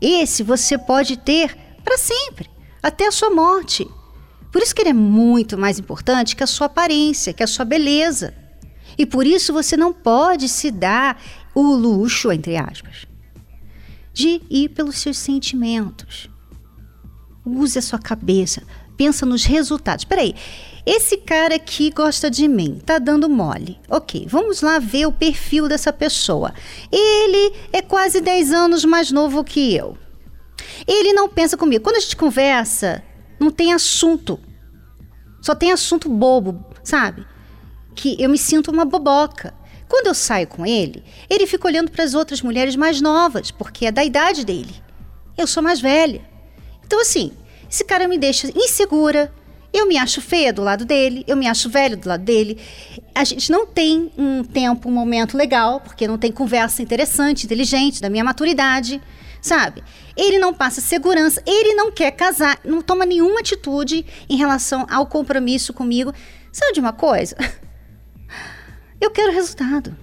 Esse 0.00 0.42
você 0.42 0.76
pode 0.76 1.16
ter 1.16 1.56
para 1.82 1.96
sempre, 1.96 2.50
até 2.82 3.06
a 3.06 3.12
sua 3.12 3.30
morte. 3.30 3.88
Por 4.52 4.62
isso 4.62 4.74
que 4.74 4.82
ele 4.82 4.90
é 4.90 4.94
muito 4.94 5.56
mais 5.56 5.78
importante 5.78 6.36
que 6.36 6.44
a 6.44 6.46
sua 6.46 6.66
aparência, 6.66 7.32
que 7.32 7.42
a 7.42 7.46
sua 7.46 7.64
beleza. 7.64 8.34
E 8.98 9.06
por 9.06 9.26
isso 9.26 9.52
você 9.52 9.76
não 9.76 9.92
pode 9.92 10.48
se 10.48 10.70
dar 10.70 11.20
o 11.54 11.62
luxo, 11.62 12.30
entre 12.30 12.56
aspas, 12.56 13.06
de 14.12 14.42
ir 14.50 14.68
pelos 14.68 14.98
seus 14.98 15.16
sentimentos. 15.16 16.28
Use 17.44 17.78
a 17.78 17.82
sua 17.82 17.98
cabeça, 17.98 18.62
pensa 18.96 19.26
nos 19.26 19.44
resultados. 19.44 20.04
Peraí, 20.04 20.34
esse 20.86 21.16
cara 21.16 21.54
aqui 21.54 21.90
gosta 21.90 22.30
de 22.30 22.46
mim, 22.46 22.78
tá 22.84 22.98
dando 22.98 23.28
mole. 23.28 23.78
Ok, 23.88 24.26
vamos 24.28 24.60
lá 24.60 24.78
ver 24.78 25.06
o 25.06 25.12
perfil 25.12 25.68
dessa 25.68 25.92
pessoa. 25.92 26.52
Ele 26.92 27.54
é 27.72 27.80
quase 27.80 28.20
10 28.20 28.52
anos 28.52 28.84
mais 28.84 29.10
novo 29.10 29.42
que 29.42 29.74
eu. 29.74 29.96
Ele 30.86 31.12
não 31.12 31.28
pensa 31.28 31.56
comigo. 31.56 31.82
Quando 31.82 31.96
a 31.96 32.00
gente 32.00 32.16
conversa, 32.16 33.02
não 33.40 33.50
tem 33.50 33.72
assunto. 33.72 34.38
Só 35.40 35.54
tem 35.54 35.72
assunto 35.72 36.08
bobo, 36.08 36.64
sabe? 36.82 37.26
Que 37.94 38.20
eu 38.22 38.28
me 38.28 38.38
sinto 38.38 38.70
uma 38.70 38.84
boboca. 38.84 39.54
Quando 39.88 40.08
eu 40.08 40.14
saio 40.14 40.46
com 40.46 40.66
ele, 40.66 41.04
ele 41.30 41.46
fica 41.46 41.68
olhando 41.68 41.90
para 41.90 42.04
as 42.04 42.14
outras 42.14 42.42
mulheres 42.42 42.76
mais 42.76 43.00
novas, 43.00 43.50
porque 43.50 43.86
é 43.86 43.92
da 43.92 44.04
idade 44.04 44.44
dele. 44.44 44.74
Eu 45.36 45.46
sou 45.46 45.62
mais 45.62 45.80
velha. 45.80 46.22
Então, 46.84 47.00
assim, 47.00 47.32
esse 47.74 47.84
cara 47.84 48.06
me 48.06 48.16
deixa 48.16 48.48
insegura, 48.54 49.34
eu 49.72 49.88
me 49.88 49.98
acho 49.98 50.20
feia 50.20 50.52
do 50.52 50.62
lado 50.62 50.84
dele, 50.84 51.24
eu 51.26 51.36
me 51.36 51.48
acho 51.48 51.68
velho 51.68 51.96
do 51.96 52.08
lado 52.08 52.22
dele. 52.22 52.56
A 53.12 53.24
gente 53.24 53.50
não 53.50 53.66
tem 53.66 54.12
um 54.16 54.44
tempo, 54.44 54.88
um 54.88 54.92
momento 54.92 55.36
legal, 55.36 55.80
porque 55.80 56.06
não 56.06 56.16
tem 56.16 56.30
conversa 56.30 56.82
interessante, 56.82 57.46
inteligente, 57.46 58.00
da 58.00 58.08
minha 58.08 58.22
maturidade, 58.22 59.02
sabe? 59.42 59.82
Ele 60.16 60.38
não 60.38 60.54
passa 60.54 60.80
segurança, 60.80 61.42
ele 61.44 61.74
não 61.74 61.90
quer 61.90 62.12
casar, 62.12 62.60
não 62.64 62.80
toma 62.80 63.04
nenhuma 63.04 63.40
atitude 63.40 64.06
em 64.28 64.36
relação 64.36 64.86
ao 64.88 65.08
compromisso 65.08 65.72
comigo. 65.72 66.14
Sabe 66.52 66.74
de 66.74 66.80
uma 66.80 66.92
coisa? 66.92 67.34
Eu 69.00 69.10
quero 69.10 69.32
resultado. 69.32 69.96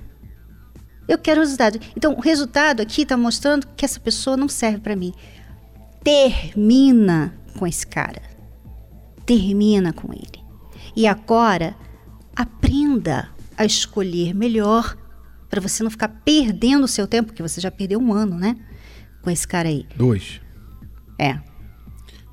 Eu 1.07 1.17
quero 1.17 1.39
resultado. 1.39 1.79
Então, 1.95 2.15
o 2.15 2.19
resultado 2.19 2.81
aqui 2.81 3.03
está 3.03 3.15
mostrando 3.15 3.65
que 3.77 3.85
essa 3.85 3.99
pessoa 3.99 4.35
não 4.35 4.49
serve 4.49 4.79
para 4.79 4.95
mim. 4.95 5.13
Termina 6.03 7.39
com 7.51 7.67
esse 7.67 7.85
cara 7.85 8.31
termina 9.25 9.93
com 9.93 10.11
ele. 10.13 10.43
E 10.95 11.07
agora, 11.07 11.75
aprenda 12.35 13.29
a 13.57 13.63
escolher 13.63 14.33
melhor 14.33 14.97
para 15.49 15.61
você 15.61 15.83
não 15.83 15.91
ficar 15.91 16.09
perdendo 16.09 16.83
o 16.83 16.87
seu 16.87 17.07
tempo, 17.07 17.27
porque 17.27 17.41
você 17.41 17.61
já 17.61 17.71
perdeu 17.71 17.99
um 17.99 18.13
ano, 18.13 18.37
né? 18.37 18.57
Com 19.21 19.29
esse 19.29 19.47
cara 19.47 19.69
aí. 19.69 19.85
Dois. 19.95 20.41
É. 21.17 21.39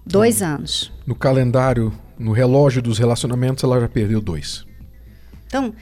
Dois 0.04 0.36
então, 0.36 0.54
anos. 0.56 0.92
No 1.06 1.14
calendário, 1.14 1.92
no 2.18 2.32
relógio 2.32 2.82
dos 2.82 2.98
relacionamentos, 2.98 3.62
ela 3.62 3.80
já 3.80 3.88
perdeu 3.88 4.20
dois. 4.20 4.64
Então, 5.46 5.74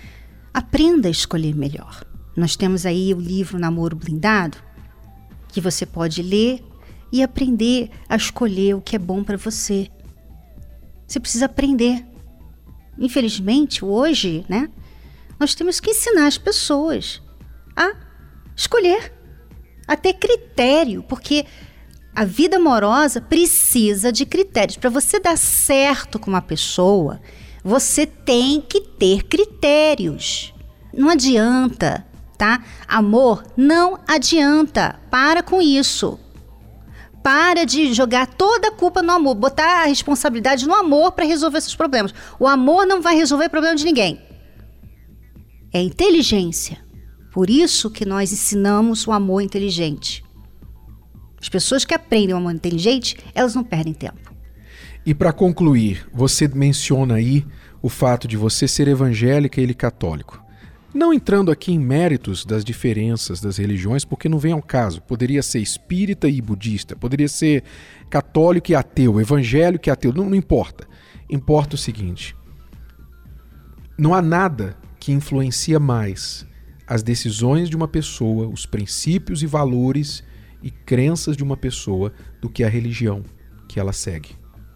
aprenda 0.52 1.08
a 1.08 1.10
escolher 1.10 1.54
melhor. 1.54 2.04
Nós 2.36 2.56
temos 2.56 2.84
aí 2.84 3.14
o 3.14 3.20
livro 3.20 3.58
Namoro 3.58 3.96
Blindado, 3.96 4.58
que 5.48 5.60
você 5.60 5.86
pode 5.86 6.22
ler 6.22 6.62
e 7.12 7.22
aprender 7.22 7.90
a 8.08 8.16
escolher 8.16 8.74
o 8.74 8.80
que 8.80 8.96
é 8.96 8.98
bom 8.98 9.22
para 9.22 9.36
você. 9.36 9.88
Você 11.06 11.20
precisa 11.20 11.46
aprender. 11.46 12.04
Infelizmente, 12.98 13.84
hoje, 13.84 14.44
né, 14.48 14.70
nós 15.38 15.54
temos 15.54 15.80
que 15.80 15.90
ensinar 15.90 16.26
as 16.26 16.38
pessoas 16.38 17.22
a 17.76 17.94
escolher, 18.56 19.12
a 19.86 19.96
ter 19.96 20.14
critério, 20.14 21.02
porque 21.02 21.44
a 22.14 22.24
vida 22.24 22.56
amorosa 22.56 23.20
precisa 23.20 24.10
de 24.10 24.24
critérios. 24.24 24.78
Para 24.78 24.88
você 24.88 25.20
dar 25.20 25.36
certo 25.36 26.18
com 26.18 26.30
uma 26.30 26.40
pessoa, 26.40 27.20
você 27.62 28.06
tem 28.06 28.60
que 28.60 28.80
ter 28.80 29.24
critérios. 29.24 30.54
Não 30.94 31.10
adianta, 31.10 32.06
tá? 32.38 32.64
Amor 32.88 33.44
não 33.56 34.00
adianta. 34.08 34.98
Para 35.10 35.42
com 35.42 35.60
isso. 35.60 36.18
Para 37.26 37.66
de 37.66 37.92
jogar 37.92 38.28
toda 38.28 38.68
a 38.68 38.70
culpa 38.70 39.02
no 39.02 39.10
amor, 39.10 39.34
botar 39.34 39.82
a 39.82 39.86
responsabilidade 39.86 40.64
no 40.64 40.72
amor 40.72 41.10
para 41.10 41.24
resolver 41.24 41.60
seus 41.60 41.74
problemas. 41.74 42.14
O 42.38 42.46
amor 42.46 42.86
não 42.86 43.02
vai 43.02 43.16
resolver 43.16 43.48
problema 43.48 43.74
de 43.74 43.84
ninguém. 43.84 44.20
É 45.74 45.82
inteligência. 45.82 46.78
Por 47.32 47.50
isso 47.50 47.90
que 47.90 48.04
nós 48.04 48.32
ensinamos 48.32 49.08
o 49.08 49.10
amor 49.10 49.40
inteligente. 49.40 50.24
As 51.40 51.48
pessoas 51.48 51.84
que 51.84 51.92
aprendem 51.92 52.32
o 52.32 52.38
amor 52.38 52.54
inteligente, 52.54 53.16
elas 53.34 53.56
não 53.56 53.64
perdem 53.64 53.92
tempo. 53.92 54.32
E 55.04 55.12
para 55.12 55.32
concluir, 55.32 56.06
você 56.14 56.46
menciona 56.46 57.14
aí 57.14 57.44
o 57.82 57.88
fato 57.88 58.28
de 58.28 58.36
você 58.36 58.68
ser 58.68 58.86
evangélica 58.86 59.60
e 59.60 59.64
ele 59.64 59.74
católico. 59.74 60.45
Não 60.96 61.12
entrando 61.12 61.50
aqui 61.50 61.72
em 61.72 61.78
méritos 61.78 62.42
das 62.42 62.64
diferenças 62.64 63.38
das 63.38 63.58
religiões, 63.58 64.02
porque 64.02 64.30
não 64.30 64.38
vem 64.38 64.52
ao 64.52 64.62
caso. 64.62 65.02
Poderia 65.02 65.42
ser 65.42 65.58
espírita 65.58 66.26
e 66.26 66.40
budista, 66.40 66.96
poderia 66.96 67.28
ser 67.28 67.64
católico 68.08 68.70
e 68.70 68.74
ateu, 68.74 69.20
evangélico 69.20 69.86
e 69.86 69.90
ateu, 69.90 70.10
não, 70.10 70.30
não 70.30 70.34
importa. 70.34 70.88
Importa 71.28 71.74
o 71.74 71.78
seguinte: 71.78 72.34
não 73.98 74.14
há 74.14 74.22
nada 74.22 74.74
que 74.98 75.12
influencia 75.12 75.78
mais 75.78 76.46
as 76.86 77.02
decisões 77.02 77.68
de 77.68 77.76
uma 77.76 77.86
pessoa, 77.86 78.48
os 78.48 78.64
princípios 78.64 79.42
e 79.42 79.46
valores 79.46 80.24
e 80.62 80.70
crenças 80.70 81.36
de 81.36 81.44
uma 81.44 81.58
pessoa 81.58 82.10
do 82.40 82.48
que 82.48 82.64
a 82.64 82.70
religião 82.70 83.22
que 83.68 83.78
ela 83.78 83.92
segue. 83.92 84.30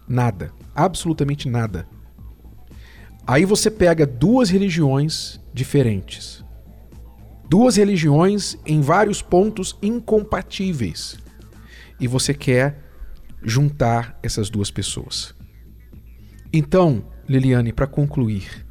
Nada, 0.07 0.53
absolutamente 0.75 1.49
nada. 1.49 1.87
Aí 3.25 3.45
você 3.45 3.69
pega 3.69 4.05
duas 4.05 4.49
religiões 4.49 5.39
diferentes. 5.53 6.43
Duas 7.49 7.75
religiões 7.75 8.57
em 8.65 8.81
vários 8.81 9.21
pontos 9.21 9.77
incompatíveis. 9.81 11.17
E 11.99 12.07
você 12.07 12.33
quer 12.33 12.81
juntar 13.43 14.17
essas 14.23 14.49
duas 14.49 14.71
pessoas. 14.71 15.35
Então, 16.53 17.05
Liliane, 17.27 17.71
para 17.71 17.87
concluir, 17.87 18.65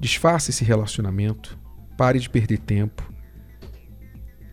desfaça 0.00 0.50
esse 0.50 0.64
relacionamento, 0.64 1.58
pare 1.96 2.18
de 2.18 2.28
perder 2.28 2.58
tempo, 2.58 3.12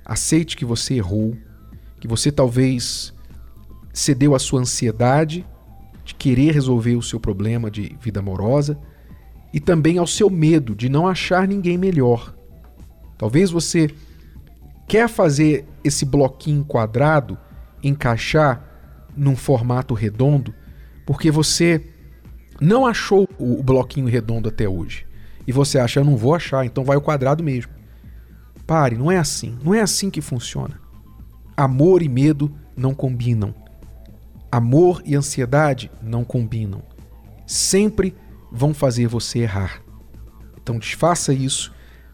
aceite 0.04 0.56
que 0.56 0.66
você 0.66 0.96
errou, 0.96 1.36
que 2.00 2.08
você 2.08 2.32
talvez 2.32 3.14
cedeu 3.94 4.36
à 4.36 4.40
sua 4.40 4.60
ansiedade 4.62 5.46
de 6.06 6.14
querer 6.14 6.52
resolver 6.54 6.96
o 6.96 7.02
seu 7.02 7.20
problema 7.20 7.70
de 7.70 7.98
vida 8.00 8.20
amorosa 8.20 8.80
e 9.52 9.60
também 9.60 9.98
ao 9.98 10.06
seu 10.06 10.30
medo 10.30 10.76
de 10.76 10.88
não 10.88 11.08
achar 11.08 11.48
ninguém 11.48 11.78
melhor. 11.78 12.34
Talvez 13.18 13.50
você 13.50 13.90
quer 14.88 15.10
fazer 15.10 15.66
esse 15.84 16.06
bloquinho 16.06 16.64
quadrado 16.64 17.38
encaixar 17.84 18.64
num 19.18 19.36
formato 19.36 19.94
redondo 19.94 20.54
porque 21.06 21.32
você 21.32 21.84
não 22.62 22.86
achou 22.86 23.28
o 23.40 23.62
bloquinho 23.64 24.08
redondo 24.08 24.48
até 24.48 24.70
hoje. 24.70 25.06
E 25.48 25.52
você 25.52 25.78
acha, 25.78 26.00
eu 26.00 26.04
não 26.04 26.18
vou 26.18 26.34
achar, 26.34 26.66
então 26.66 26.84
vai 26.84 26.98
o 26.98 27.02
quadrado 27.02 27.44
mesmo. 27.44 27.72
Pare, 28.66 28.98
não 28.98 29.12
é 29.12 29.18
assim. 29.18 29.58
Não 29.64 29.74
é 29.74 29.82
assim 29.82 30.10
que 30.10 30.22
funciona. 30.22 30.80
Amor 31.56 32.02
e 32.02 32.10
medo 32.10 32.52
não 32.76 32.94
combinam. 32.94 33.54
Amor 34.56 35.02
e 35.04 35.14
ansiedade 35.16 35.92
não 36.02 36.24
combinam. 36.24 36.82
Sempre 37.46 38.16
vão 38.50 38.74
fazer 38.74 39.06
você 39.06 39.40
errar. 39.40 39.82
Então 40.58 40.80
desfaça 40.80 41.34
isso, 41.34 41.74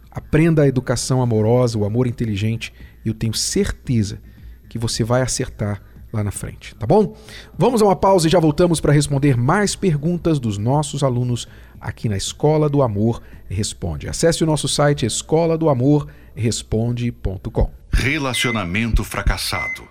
aprenda 0.10 0.64
a 0.64 0.68
educação 0.68 1.22
amorosa, 1.22 1.78
o 1.78 1.86
amor 1.86 2.08
inteligente, 2.08 2.74
e 3.06 3.10
eu 3.10 3.14
tenho 3.14 3.36
certeza 3.36 4.20
que 4.68 4.80
você 4.80 5.04
vai 5.04 5.22
acertar 5.22 5.84
lá 6.12 6.24
na 6.24 6.32
frente, 6.32 6.74
tá 6.74 6.88
bom? 6.88 7.16
Vamos 7.56 7.80
a 7.80 7.86
uma 7.86 7.96
pausa 7.96 8.28
e 8.28 8.32
já 8.32 8.40
voltamos 8.40 8.82
para 8.82 8.92
responder 8.92 9.38
mais 9.38 9.76
perguntas 9.76 10.40
dos 10.40 10.58
nossos 10.58 11.04
alunos 11.04 11.48
aqui 11.80 12.10
na 12.10 12.18
Escola 12.18 12.68
do 12.68 12.82
Amor 12.82 13.22
Responde. 13.48 14.10
Acesse 14.10 14.44
o 14.44 14.48
nosso 14.48 14.68
site 14.68 15.06
escola 15.06 15.60
do 15.60 15.70
amor 15.70 16.08
responde.com. 16.34 17.70
Relacionamento 17.92 19.04
fracassado, 19.04 19.84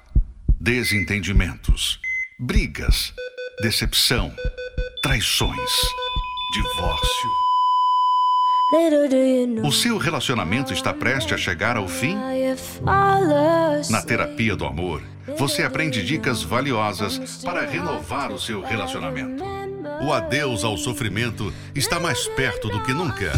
desentendimentos 0.59 2.01
brigas, 2.41 3.13
decepção, 3.61 4.33
traições, 5.03 5.71
divórcio. 6.55 7.31
O 9.63 9.71
seu 9.71 9.99
relacionamento 9.99 10.73
está 10.73 10.95
prestes 10.95 11.35
a 11.35 11.37
chegar 11.37 11.77
ao 11.77 11.87
fim? 11.87 12.17
Na 13.91 14.01
terapia 14.01 14.57
do 14.57 14.65
amor, 14.65 15.03
você 15.37 15.65
aprende 15.65 16.03
dicas 16.03 16.43
valiosas 16.43 17.43
para 17.45 17.67
renovar 17.67 18.33
o 18.33 18.39
seu 18.39 18.63
relacionamento. 18.63 19.45
O 20.03 20.11
adeus 20.11 20.65
ao 20.65 20.79
sofrimento 20.79 21.53
está 21.75 22.01
mais 22.01 22.27
perto 22.29 22.71
do 22.71 22.83
que 22.83 22.95
nunca. 22.95 23.33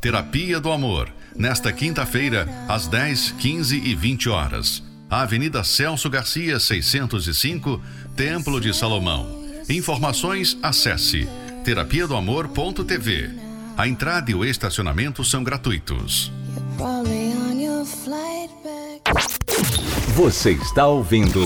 Terapia 0.00 0.58
do 0.60 0.72
Amor, 0.72 1.12
nesta 1.36 1.70
quinta-feira, 1.72 2.48
às 2.66 2.86
10, 2.86 3.32
15 3.32 3.76
e 3.76 3.94
20 3.94 4.30
horas 4.30 4.87
Avenida 5.10 5.64
Celso 5.64 6.10
Garcia, 6.10 6.60
605, 6.60 7.80
Templo 8.14 8.60
de 8.60 8.74
Salomão. 8.74 9.26
Informações 9.68 10.58
acesse 10.62 11.26
terapia 11.64 12.06
do 12.06 12.14
amor.tv. 12.14 13.30
A 13.76 13.88
entrada 13.88 14.30
e 14.30 14.34
o 14.34 14.44
estacionamento 14.44 15.24
são 15.24 15.42
gratuitos. 15.42 16.30
Você 20.14 20.52
está 20.52 20.86
ouvindo 20.86 21.42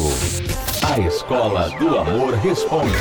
A 0.84 0.98
Escola 0.98 1.68
do 1.78 1.98
Amor 1.98 2.34
Responde 2.34 2.96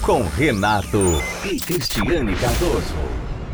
com 0.00 0.22
Renato 0.22 0.98
e 1.44 1.60
Cristiane 1.60 2.34
Cardoso. 2.36 2.94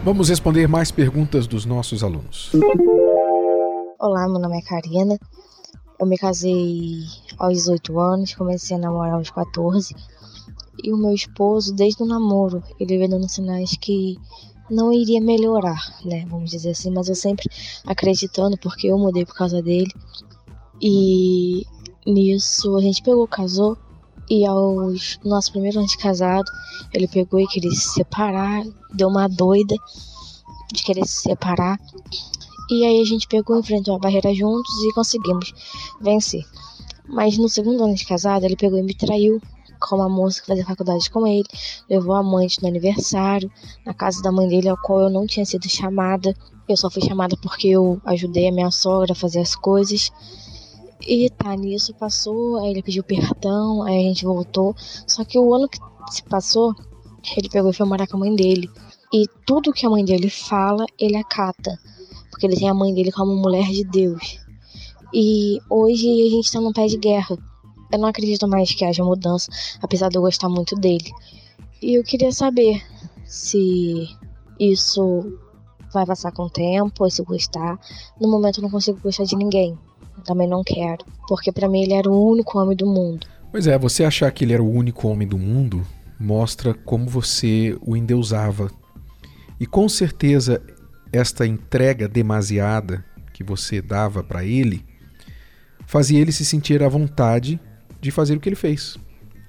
Vamos 0.05 0.29
responder 0.29 0.69
mais 0.69 0.93
perguntas 0.93 1.49
dos 1.49 1.65
nossos 1.65 2.05
alunos. 2.05 2.53
Olá, 3.99 4.29
meu 4.29 4.39
nome 4.39 4.59
é 4.59 4.63
Karina, 4.63 5.19
eu 5.99 6.07
me 6.07 6.19
casei 6.19 7.05
aos 7.39 7.55
18 7.55 7.99
anos, 7.99 8.35
comecei 8.35 8.77
a 8.77 8.81
namorar 8.81 9.15
aos 9.15 9.31
14. 9.31 9.95
E 10.83 10.93
o 10.93 10.97
meu 10.97 11.13
esposo, 11.13 11.75
desde 11.75 12.03
o 12.03 12.07
namoro, 12.07 12.63
ele 12.79 12.99
veio 12.99 13.11
dando 13.11 13.29
sinais 13.29 13.77
que 13.81 14.19
não 14.71 14.93
iria 14.93 15.21
melhorar, 15.21 15.81
né? 16.05 16.27
Vamos 16.29 16.51
dizer 16.51 16.71
assim, 16.71 16.91
mas 16.91 17.09
eu 17.09 17.15
sempre 17.15 17.49
acreditando, 17.87 18.59
porque 18.59 18.89
eu 18.89 18.99
mudei 18.99 19.25
por 19.25 19.35
causa 19.35 19.63
dele. 19.63 19.91
E 20.81 21.65
nisso 22.07 22.77
a 22.77 22.81
gente 22.81 23.03
pegou, 23.03 23.27
casou. 23.27 23.77
E 24.29 24.45
aos 24.45 25.21
nosso 25.25 25.53
primeiro 25.53 25.79
ano 25.79 25.87
de 25.87 25.97
casado, 25.97 26.51
ele 26.93 27.07
pegou 27.07 27.39
e 27.39 27.47
queria 27.47 27.71
se 27.71 27.95
separar, 27.95 28.65
deu 28.93 29.09
uma 29.09 29.29
doida 29.29 29.77
de 30.73 30.83
querer 30.83 31.07
se 31.07 31.23
separar. 31.23 31.79
E 32.69 32.85
aí 32.85 33.01
a 33.01 33.05
gente 33.05 33.29
pegou, 33.29 33.59
enfrentou 33.59 33.95
a 33.95 33.99
barreira 33.99 34.35
juntos 34.35 34.75
e 34.83 34.93
conseguimos 34.93 35.53
vencer. 36.01 36.45
Mas 37.09 37.39
no 37.39 37.49
segundo 37.49 37.85
ano 37.85 37.95
de 37.95 38.05
casado, 38.05 38.45
ele 38.45 38.57
pegou 38.57 38.79
e 38.79 38.83
me 38.83 38.95
traiu 38.95 39.41
com 39.79 39.97
uma 39.97 40.09
moça 40.09 40.41
que 40.41 40.49
fazia 40.49 40.65
faculdade 40.65 41.09
com 41.11 41.27
ele, 41.27 41.47
levou 41.89 42.15
a 42.15 42.21
amante 42.21 42.61
no 42.61 42.69
aniversário, 42.69 43.51
na 43.85 43.95
casa 43.95 44.21
da 44.23 44.33
mãe 44.33 44.49
dele, 44.49 44.69
ao 44.69 44.77
qual 44.77 45.03
eu 45.03 45.11
não 45.11 45.27
tinha 45.27 45.45
sido 45.45 45.69
chamada. 45.69 46.35
Eu 46.69 46.77
só 46.77 46.91
fui 46.91 47.03
chamada 47.03 47.37
porque 47.37 47.69
eu 47.69 48.01
ajudei 48.05 48.49
a 48.49 48.53
minha 48.53 48.71
sogra 48.73 49.13
a 49.13 49.17
fazer 49.17 49.41
as 49.41 49.55
coisas. 49.55 50.11
E 51.01 51.31
tá, 51.31 51.55
nisso 51.55 51.95
passou, 51.95 52.57
aí 52.57 52.71
ele 52.71 52.83
pediu 52.83 53.05
perdão, 53.05 53.83
aí 53.85 53.99
a 53.99 54.09
gente 54.09 54.25
voltou. 54.25 54.75
Só 55.07 55.25
que 55.25 55.39
o 55.39 55.55
ano 55.55 55.69
que 55.69 55.79
se 56.11 56.25
passou, 56.25 56.75
ele 57.37 57.49
pegou 57.49 57.71
e 57.71 57.75
foi 57.75 57.87
morar 57.87 58.09
com 58.09 58.17
a 58.17 58.21
mãe 58.21 58.35
dele. 58.35 58.69
E 59.13 59.27
tudo 59.47 59.73
que 59.73 59.87
a 59.87 59.91
mãe 59.91 60.05
dele 60.05 60.29
fala, 60.29 60.85
ele 60.99 61.17
acata 61.17 61.79
porque 62.37 62.47
ele 62.47 62.57
tem 62.57 62.69
a 62.69 62.75
mãe 62.75 62.93
dele 62.93 63.11
como 63.11 63.35
mulher 63.35 63.67
de 63.71 63.83
Deus. 63.83 64.39
E 65.13 65.59
hoje 65.71 66.07
a 66.07 66.31
gente 66.31 66.45
está 66.45 66.61
num 66.61 66.71
pé 66.71 66.87
de 66.87 66.99
guerra. 66.99 67.39
Eu 67.91 67.99
não 67.99 68.09
acredito 68.09 68.47
mais 68.47 68.71
que 68.75 68.85
haja 68.85 69.03
mudança, 69.03 69.51
apesar 69.81 70.11
de 70.11 70.19
eu 70.19 70.21
gostar 70.21 70.51
muito 70.51 70.77
dele. 70.77 71.11
E 71.81 71.95
eu 71.95 72.05
queria 72.05 72.31
saber 72.31 72.83
se 73.25 74.07
isso 74.61 75.33
vai 75.95 76.05
passar 76.05 76.31
com 76.31 76.43
o 76.43 76.51
tempo, 76.51 77.09
se 77.09 77.23
gostar. 77.23 77.81
No 78.21 78.29
momento 78.29 78.59
eu 78.59 78.65
não 78.65 78.71
consigo 78.71 79.01
gostar 79.03 79.25
de 79.25 79.35
ninguém. 79.35 79.79
Eu 80.19 80.23
também 80.23 80.47
não 80.47 80.63
quero, 80.63 81.07
porque 81.27 81.51
para 81.51 81.71
mim 81.71 81.85
ele 81.85 81.95
era 81.95 82.11
o 82.11 82.31
único 82.33 82.59
homem 82.59 82.77
do 82.77 82.87
mundo. 82.87 83.27
Pois 83.51 83.67
é, 83.67 83.79
você 83.79 84.05
achar 84.05 84.31
que 84.31 84.45
ele 84.45 84.53
era 84.53 84.63
o 84.63 84.71
único 84.71 85.09
homem 85.09 85.27
do 85.27 85.39
mundo 85.39 85.87
mostra 86.21 86.75
como 86.75 87.09
você 87.09 87.79
o 87.81 87.97
endeusava. 87.97 88.71
E 89.59 89.65
com 89.65 89.89
certeza 89.89 90.61
esta 91.17 91.47
entrega 91.47 92.09
demasiada 92.09 93.05
que 93.33 93.43
você 93.43 93.81
dava 93.83 94.23
para 94.23 94.45
ele 94.45 94.85
fazia 95.87 96.21
ele 96.21 96.33
se 96.33 96.45
sentir 96.45 96.83
à 96.83 96.89
vontade 96.89 97.61
de 98.01 98.11
fazer 98.11 98.35
o 98.37 98.41
que 98.41 98.49
ele 98.49 98.57
fez. 98.57 98.99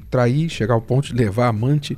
Trair, 0.10 0.50
chegar 0.50 0.76
ao 0.76 0.82
ponto 0.82 1.08
de 1.08 1.14
levar 1.14 1.46
a 1.46 1.50
amante 1.50 1.98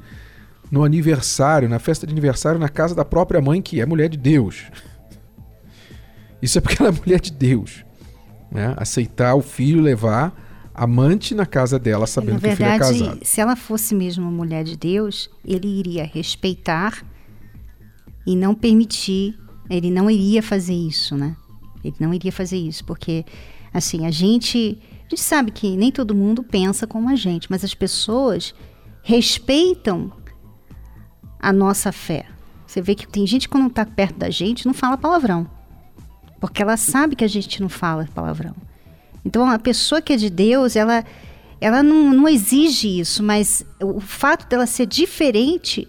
no 0.71 0.83
aniversário, 0.83 1.67
na 1.67 1.79
festa 1.79 2.07
de 2.07 2.13
aniversário, 2.13 2.59
na 2.59 2.69
casa 2.69 2.95
da 2.95 3.03
própria 3.03 3.41
mãe, 3.41 3.61
que 3.61 3.81
é 3.81 3.85
mulher 3.85 4.09
de 4.09 4.17
Deus. 4.17 4.65
Isso 6.41 6.57
é 6.57 6.61
porque 6.61 6.81
ela 6.81 6.89
é 6.89 6.97
mulher 6.97 7.19
de 7.19 7.31
Deus. 7.31 7.83
Né? 8.51 8.73
Aceitar 8.77 9.35
o 9.35 9.41
filho 9.41 9.81
levar 9.81 10.33
amante 10.73 11.35
na 11.35 11.45
casa 11.45 11.77
dela, 11.77 12.07
sabendo 12.07 12.33
Na 12.33 12.39
verdade, 12.39 12.79
que 12.79 12.83
o 12.83 12.93
filho 12.93 13.03
é 13.03 13.07
casado. 13.09 13.25
se 13.25 13.41
ela 13.41 13.55
fosse 13.55 13.93
mesmo 13.93 14.23
uma 14.23 14.31
mulher 14.31 14.63
de 14.63 14.77
Deus, 14.77 15.29
ele 15.43 15.67
iria 15.67 16.05
respeitar 16.05 17.03
e 18.25 18.35
não 18.35 18.55
permitir, 18.55 19.37
ele 19.69 19.91
não 19.91 20.09
iria 20.09 20.41
fazer 20.41 20.73
isso, 20.73 21.15
né? 21.15 21.35
Ele 21.83 21.95
não 21.99 22.13
iria 22.13 22.31
fazer 22.31 22.57
isso, 22.57 22.83
porque, 22.83 23.25
assim, 23.73 24.05
a 24.05 24.11
gente, 24.11 24.77
a 25.05 25.09
gente 25.09 25.21
sabe 25.21 25.51
que 25.51 25.77
nem 25.77 25.91
todo 25.91 26.15
mundo 26.15 26.43
pensa 26.43 26.87
como 26.87 27.09
a 27.09 27.15
gente, 27.15 27.49
mas 27.49 27.63
as 27.63 27.73
pessoas 27.73 28.53
respeitam 29.03 30.11
a 31.39 31.53
nossa 31.53 31.91
fé. 31.91 32.25
Você 32.65 32.81
vê 32.81 32.95
que 32.95 33.07
tem 33.07 33.25
gente 33.25 33.47
que 33.47 33.51
quando 33.51 33.67
está 33.67 33.85
perto 33.85 34.17
da 34.17 34.29
gente 34.29 34.65
não 34.65 34.73
fala 34.73 34.97
palavrão, 34.97 35.49
porque 36.39 36.61
ela 36.61 36.77
sabe 36.77 37.15
que 37.15 37.23
a 37.23 37.29
gente 37.29 37.61
não 37.61 37.69
fala 37.69 38.07
palavrão. 38.13 38.55
Então, 39.25 39.49
a 39.49 39.59
pessoa 39.59 40.01
que 40.01 40.13
é 40.13 40.17
de 40.17 40.29
Deus, 40.29 40.75
ela, 40.75 41.03
ela 41.59 41.83
não, 41.83 42.11
não 42.13 42.27
exige 42.27 42.99
isso, 42.99 43.21
mas 43.23 43.65
o 43.81 43.99
fato 43.99 44.47
dela 44.47 44.65
ser 44.65 44.85
diferente 44.85 45.87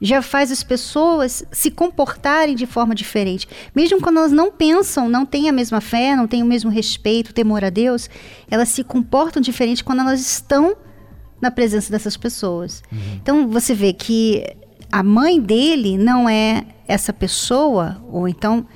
já 0.00 0.20
faz 0.20 0.52
as 0.52 0.62
pessoas 0.62 1.44
se 1.50 1.70
comportarem 1.70 2.54
de 2.54 2.66
forma 2.66 2.94
diferente. 2.94 3.48
Mesmo 3.74 4.00
quando 4.00 4.18
elas 4.18 4.32
não 4.32 4.52
pensam, 4.52 5.08
não 5.08 5.24
têm 5.24 5.48
a 5.48 5.52
mesma 5.52 5.80
fé, 5.80 6.14
não 6.14 6.26
têm 6.26 6.42
o 6.42 6.46
mesmo 6.46 6.70
respeito, 6.70 7.32
temor 7.32 7.64
a 7.64 7.70
Deus, 7.70 8.10
elas 8.50 8.68
se 8.68 8.84
comportam 8.84 9.40
diferente 9.40 9.82
quando 9.82 10.00
elas 10.00 10.20
estão 10.20 10.76
na 11.40 11.50
presença 11.50 11.90
dessas 11.90 12.16
pessoas. 12.16 12.82
Uhum. 12.92 12.98
Então 13.22 13.48
você 13.48 13.74
vê 13.74 13.92
que 13.92 14.44
a 14.90 15.02
mãe 15.02 15.40
dele 15.40 15.96
não 15.96 16.28
é 16.28 16.64
essa 16.86 17.12
pessoa, 17.12 18.02
ou 18.08 18.28
então 18.28 18.66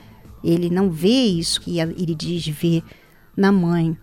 ele 0.43 0.71
não 0.71 0.91
vê 0.91 1.27
isso 1.27 1.61
que 1.61 1.79
ele 1.79 2.15
diz 2.15 2.47
ver 2.47 2.83
na 3.37 3.53
mãe. 3.53 3.97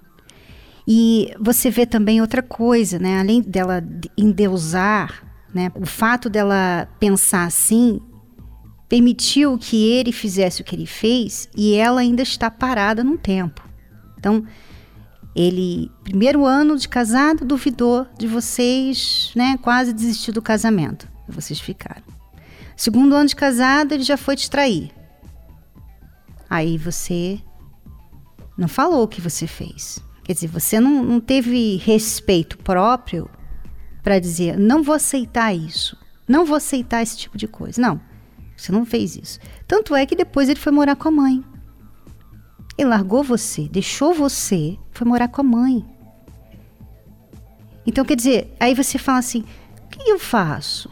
E 0.88 1.34
você 1.39 1.69
vê 1.69 1.86
também 1.86 2.21
outra 2.21 2.41
coisa, 2.41 2.97
né? 2.97 3.19
Além 3.19 3.41
dela 3.41 3.84
endeusar, 4.17 5.26
né? 5.53 5.71
O 5.75 5.86
fato 5.86 6.29
dela 6.29 6.88
pensar 6.99 7.45
assim 7.45 8.01
permitiu 8.88 9.57
que 9.57 9.89
ele 9.89 10.12
fizesse 10.12 10.62
o 10.62 10.63
que 10.63 10.75
ele 10.75 10.86
fez 10.86 11.49
e 11.55 11.73
ela 11.73 12.01
ainda 12.01 12.21
está 12.21 12.49
parada 12.49 13.03
no 13.03 13.17
tempo. 13.17 13.62
Então, 14.17 14.45
ele, 15.36 15.91
primeiro 16.03 16.45
ano 16.45 16.77
de 16.77 16.88
casado, 16.88 17.45
duvidou 17.45 18.07
de 18.17 18.27
vocês, 18.27 19.31
né? 19.36 19.57
Quase 19.62 19.93
desistiu 19.93 20.33
do 20.33 20.41
casamento. 20.41 21.07
Vocês 21.27 21.60
ficaram. 21.60 22.03
Segundo 22.75 23.13
ano 23.13 23.27
de 23.27 23.36
casado, 23.36 23.91
ele 23.93 24.03
já 24.03 24.17
foi 24.17 24.36
te 24.36 24.49
trair. 24.49 24.91
Aí 26.49 26.77
você 26.77 27.39
não 28.57 28.67
falou 28.67 29.03
o 29.03 29.07
que 29.07 29.21
você 29.21 29.45
fez. 29.45 29.99
Quer 30.23 30.33
dizer, 30.33 30.47
você 30.47 30.79
não, 30.79 31.03
não 31.03 31.19
teve 31.19 31.77
respeito 31.77 32.57
próprio 32.57 33.29
para 34.08 34.20
dizer: 34.20 34.58
não 34.58 34.82
vou 34.82 34.96
aceitar 34.96 35.54
isso, 35.54 35.98
não 36.26 36.46
vou 36.46 36.56
aceitar 36.56 37.04
esse 37.04 37.17
tipo 37.17 37.38
de 37.38 37.46
coisa. 37.46 37.82
Não, 37.82 38.00
você 38.56 38.72
não 38.72 38.86
fez 38.86 39.17
isso. 39.17 39.38
Tanto 39.67 39.93
é 39.93 40.06
que 40.06 40.15
depois 40.15 40.48
ele 40.48 40.62
foi 40.62 40.72
morar 40.72 40.96
com 40.96 41.10
a 41.10 41.12
mãe. 41.12 41.43
Ele 42.78 42.88
largou 42.88 43.22
você, 43.22 43.67
deixou 43.67 44.13
você, 44.13 44.78
foi 44.93 45.06
morar 45.06 45.28
com 45.28 45.41
a 45.41 45.43
mãe. 45.43 45.86
Então, 47.86 48.06
quer 48.06 48.15
dizer, 48.15 48.56
aí 48.62 48.74
você 48.74 48.98
fala 48.98 49.17
assim: 49.17 49.43
o 49.84 49.88
que 49.89 50.10
eu 50.10 50.17
faço? 50.17 50.89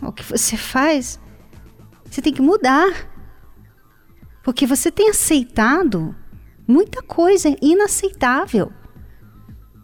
O 0.00 0.10
que 0.10 0.22
você 0.22 0.56
faz, 0.56 1.20
você 2.10 2.22
tem 2.22 2.32
que 2.32 2.40
mudar. 2.40 3.10
Porque 4.42 4.66
você 4.66 4.90
tem 4.90 5.10
aceitado 5.10 6.16
muita 6.66 7.02
coisa 7.02 7.54
inaceitável. 7.60 8.72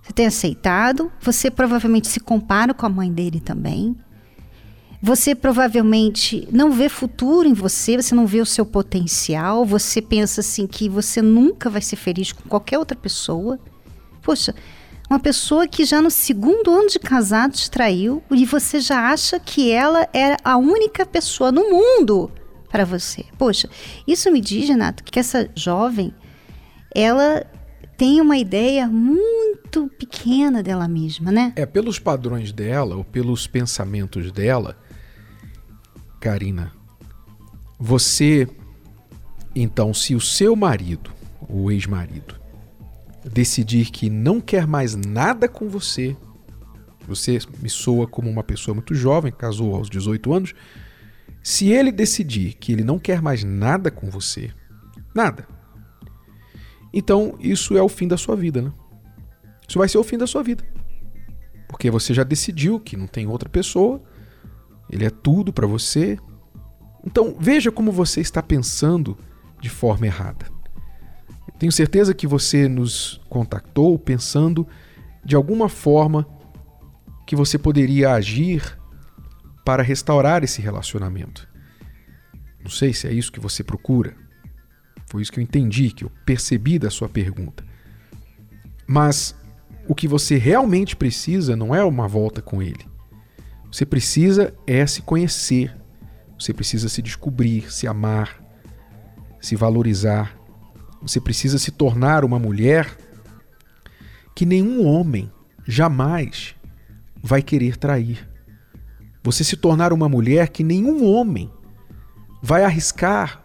Você 0.05 0.13
tem 0.13 0.27
aceitado, 0.27 1.11
você 1.19 1.51
provavelmente 1.51 2.09
se 2.09 2.21
compara 2.21 2.75
com 2.75 2.85
a 2.85 2.91
mãe 2.91 3.11
dele 3.11 3.41
também. 3.41 3.97
Você 5.01 5.35
provavelmente 5.35 6.47
não 6.53 6.71
vê 6.71 6.89
futuro 6.89 7.49
em 7.49 7.55
você, 7.55 7.97
você 7.97 8.15
não 8.15 8.27
vê 8.27 8.41
o 8.41 8.47
seu 8.47 8.65
potencial, 8.65 9.65
você 9.65 10.01
pensa 10.01 10.41
assim 10.41 10.67
que 10.67 10.89
você 10.89 11.21
nunca 11.21 11.69
vai 11.69 11.81
ser 11.81 11.97
feliz 11.97 12.33
com 12.33 12.49
qualquer 12.49 12.79
outra 12.79 12.97
pessoa. 12.97 13.59
Poxa, 14.23 14.55
uma 15.09 15.19
pessoa 15.19 15.67
que 15.67 15.85
já 15.85 16.01
no 16.01 16.11
segundo 16.11 16.71
ano 16.71 16.89
de 16.89 16.99
casado 16.99 17.53
te 17.53 17.71
traiu 17.71 18.23
e 18.31 18.45
você 18.45 18.81
já 18.81 19.11
acha 19.11 19.39
que 19.39 19.71
ela 19.71 20.09
era 20.13 20.37
a 20.45 20.57
única 20.57 21.05
pessoa 21.05 21.51
no 21.53 21.71
mundo 21.71 22.31
para 22.71 22.85
você. 22.85 23.25
Poxa, 23.39 23.69
isso 24.07 24.31
me 24.31 24.41
diz, 24.41 24.69
Renato, 24.69 25.05
que 25.05 25.19
essa 25.19 25.51
jovem 25.55 26.15
ela 26.95 27.45
tem 27.97 28.21
uma 28.21 28.37
ideia 28.37 28.87
muito 28.87 29.34
pequena 29.89 30.63
dela 30.63 30.89
mesma, 30.89 31.31
né? 31.31 31.53
É, 31.57 31.67
pelos 31.67 31.99
padrões 31.99 32.53
dela, 32.53 32.97
ou 32.97 33.05
pelos 33.05 33.47
pensamentos 33.47 34.31
dela, 34.33 34.77
Karina, 36.21 36.73
você, 37.79 38.49
então, 39.55 39.93
se 39.93 40.15
o 40.15 40.21
seu 40.21 40.55
marido, 40.57 41.11
o 41.49 41.71
ex-marido, 41.71 42.41
decidir 43.25 43.91
que 43.91 44.09
não 44.09 44.41
quer 44.41 44.67
mais 44.67 44.95
nada 44.95 45.49
com 45.49 45.69
você, 45.69 46.17
você 47.07 47.39
me 47.61 47.69
soa 47.69 48.07
como 48.07 48.31
uma 48.31 48.43
pessoa 48.43 48.75
muito 48.75 48.95
jovem, 48.95 49.33
casou 49.33 49.75
aos 49.75 49.91
18 49.91 50.33
anos, 50.33 50.55
se 51.43 51.69
ele 51.69 51.93
decidir 51.93 52.55
que 52.55 52.73
ele 52.73 52.83
não 52.85 52.99
quer 52.99 53.21
mais 53.21 53.45
nada 53.45 53.91
com 53.91 54.09
você, 54.09 54.51
nada, 55.15 55.47
então, 56.97 57.37
isso 57.41 57.77
é 57.77 57.83
o 57.83 57.89
fim 57.89 58.07
da 58.07 58.17
sua 58.17 58.37
vida, 58.37 58.63
né? 58.63 58.73
Isso 59.69 59.79
vai 59.79 59.89
ser 59.89 59.99
o 59.99 60.05
fim 60.05 60.19
da 60.19 60.27
sua 60.27 60.43
vida. 60.43 60.65
Porque 61.69 61.91
você 61.91 62.15
já 62.15 62.23
decidiu 62.23 62.79
que 62.79 62.97
não 62.97 63.07
tem 63.07 63.27
outra 63.27 63.49
pessoa, 63.49 64.03
ele 64.91 65.05
é 65.05 65.11
tudo 65.11 65.53
para 65.53 65.67
você. 65.67 66.19
Então, 67.05 67.37
veja 67.39 67.73
como 67.73 67.91
você 67.91 68.21
está 68.21 68.43
pensando 68.43 69.17
de 69.61 69.69
forma 69.69 70.07
errada. 70.07 70.47
Tenho 71.59 71.73
certeza 71.73 72.15
que 72.15 72.27
você 72.27 72.69
nos 72.69 73.21
contactou 73.29 73.99
pensando 73.99 74.67
de 75.25 75.35
alguma 75.35 75.69
forma 75.69 76.27
que 77.27 77.35
você 77.35 77.59
poderia 77.59 78.13
agir 78.13 78.79
para 79.65 79.83
restaurar 79.83 80.45
esse 80.45 80.61
relacionamento. 80.61 81.49
Não 82.63 82.71
sei 82.71 82.93
se 82.93 83.07
é 83.07 83.13
isso 83.13 83.33
que 83.33 83.41
você 83.41 83.65
procura. 83.65 84.15
Foi 85.07 85.23
isso 85.23 85.33
que 85.33 85.39
eu 85.39 85.45
entendi, 85.45 85.91
que 85.91 86.05
eu 86.05 86.11
percebi 86.27 86.79
da 86.79 86.91
sua 86.91 87.09
pergunta. 87.09 87.65
Mas 88.87 89.35
o 89.89 89.95
que 89.95 90.09
você 90.09 90.37
realmente 90.37 90.97
precisa 90.97 91.57
não 91.57 91.75
é 91.75 91.85
uma 91.85 92.09
volta 92.09 92.41
com 92.41 92.63
ele. 92.63 92.87
Você 93.71 93.85
precisa 93.85 94.55
é 94.67 94.87
se 94.87 95.03
conhecer. 95.03 95.75
Você 96.39 96.53
precisa 96.53 96.89
se 96.89 97.03
descobrir, 97.03 97.73
se 97.73 97.87
amar, 97.87 98.43
se 99.41 99.57
valorizar. 99.57 100.37
Você 101.03 101.21
precisa 101.21 101.59
se 101.59 101.71
tornar 101.71 102.25
uma 102.25 102.39
mulher 102.39 102.97
que 104.35 104.47
nenhum 104.47 104.87
homem 104.87 105.31
jamais 105.67 106.55
vai 107.23 107.43
querer 107.43 107.77
trair. 107.77 108.29
Você 109.23 109.45
se 109.45 109.57
tornar 109.57 109.93
uma 109.93 110.09
mulher 110.09 110.49
que 110.49 110.63
nenhum 110.63 111.05
homem 111.05 111.51
vai 112.43 112.65
arriscar 112.65 113.45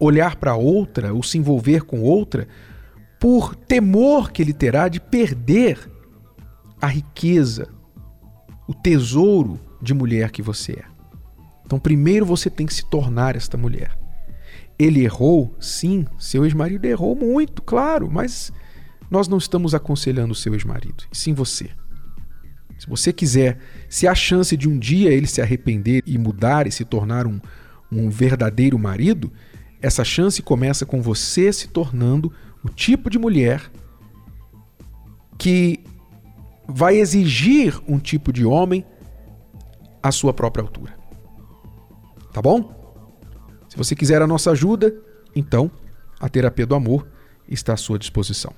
olhar 0.00 0.36
para 0.36 0.56
outra 0.56 1.12
ou 1.12 1.22
se 1.22 1.36
envolver 1.36 1.82
com 1.82 2.00
outra 2.00 2.48
por 3.20 3.54
temor 3.54 4.32
que 4.32 4.40
ele 4.40 4.54
terá 4.54 4.88
de 4.88 4.98
perder 4.98 5.78
a 6.80 6.86
riqueza, 6.86 7.68
o 8.66 8.72
tesouro 8.72 9.60
de 9.80 9.92
mulher 9.92 10.30
que 10.30 10.40
você 10.40 10.72
é. 10.72 10.84
Então, 11.66 11.78
primeiro 11.78 12.24
você 12.24 12.48
tem 12.48 12.66
que 12.66 12.72
se 12.72 12.88
tornar 12.88 13.36
esta 13.36 13.58
mulher. 13.58 13.96
Ele 14.78 15.04
errou, 15.04 15.54
sim, 15.60 16.06
seu 16.18 16.44
ex-marido 16.46 16.86
errou 16.86 17.14
muito, 17.14 17.60
claro, 17.60 18.10
mas 18.10 18.50
nós 19.10 19.28
não 19.28 19.36
estamos 19.36 19.74
aconselhando 19.74 20.32
o 20.32 20.34
seu 20.34 20.54
ex-marido, 20.54 21.04
sim 21.12 21.34
você. 21.34 21.68
Se 22.78 22.88
você 22.88 23.12
quiser, 23.12 23.58
se 23.90 24.08
há 24.08 24.14
chance 24.14 24.56
de 24.56 24.66
um 24.66 24.78
dia 24.78 25.10
ele 25.10 25.26
se 25.26 25.42
arrepender 25.42 26.02
e 26.06 26.16
mudar 26.16 26.66
e 26.66 26.72
se 26.72 26.82
tornar 26.82 27.26
um, 27.26 27.38
um 27.92 28.08
verdadeiro 28.08 28.78
marido, 28.78 29.30
essa 29.82 30.02
chance 30.02 30.40
começa 30.40 30.86
com 30.86 31.02
você 31.02 31.52
se 31.52 31.68
tornando 31.68 32.32
o 32.62 32.68
tipo 32.68 33.08
de 33.08 33.18
mulher 33.18 33.70
que 35.38 35.82
vai 36.68 36.96
exigir 36.96 37.80
um 37.88 37.98
tipo 37.98 38.32
de 38.32 38.44
homem 38.44 38.84
à 40.02 40.12
sua 40.12 40.32
própria 40.32 40.62
altura. 40.62 40.94
Tá 42.32 42.40
bom? 42.40 42.78
Se 43.68 43.76
você 43.76 43.94
quiser 43.94 44.22
a 44.22 44.26
nossa 44.26 44.50
ajuda, 44.50 44.94
então 45.34 45.70
a 46.20 46.28
Terapia 46.28 46.66
do 46.66 46.74
Amor 46.74 47.08
está 47.48 47.74
à 47.74 47.76
sua 47.76 47.98
disposição. 47.98 48.52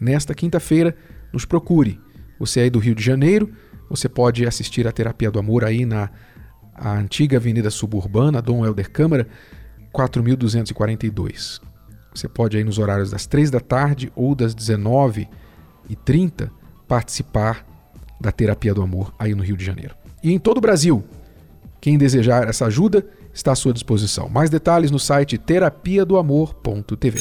Nesta 0.00 0.34
quinta-feira, 0.34 0.96
nos 1.32 1.44
procure. 1.44 2.00
Você 2.38 2.60
é 2.60 2.70
do 2.70 2.78
Rio 2.78 2.94
de 2.94 3.02
Janeiro, 3.02 3.52
você 3.88 4.08
pode 4.08 4.46
assistir 4.46 4.86
a 4.86 4.92
Terapia 4.92 5.30
do 5.30 5.38
Amor 5.38 5.64
aí 5.64 5.86
na 5.86 6.10
antiga 6.78 7.36
Avenida 7.36 7.70
Suburbana, 7.70 8.42
Dom 8.42 8.64
Helder 8.64 8.90
Câmara, 8.90 9.28
4.242. 9.92 11.60
Você 12.14 12.28
pode 12.28 12.56
aí 12.56 12.64
nos 12.64 12.78
horários 12.78 13.10
das 13.10 13.26
3 13.26 13.50
da 13.50 13.60
tarde 13.60 14.12
ou 14.14 14.34
das 14.34 14.54
19h30 14.54 16.50
participar 16.86 17.66
da 18.20 18.30
terapia 18.30 18.72
do 18.72 18.82
amor 18.82 19.12
aí 19.18 19.34
no 19.34 19.42
Rio 19.42 19.56
de 19.56 19.64
Janeiro. 19.64 19.94
E 20.22 20.32
em 20.32 20.38
todo 20.38 20.58
o 20.58 20.60
Brasil, 20.60 21.04
quem 21.80 21.98
desejar 21.98 22.48
essa 22.48 22.66
ajuda 22.66 23.04
está 23.34 23.52
à 23.52 23.54
sua 23.56 23.72
disposição. 23.72 24.28
Mais 24.28 24.48
detalhes 24.48 24.90
no 24.90 24.98
site 24.98 25.36
terapia 25.36 26.04
do 26.04 26.16
amor.tv. 26.16 27.18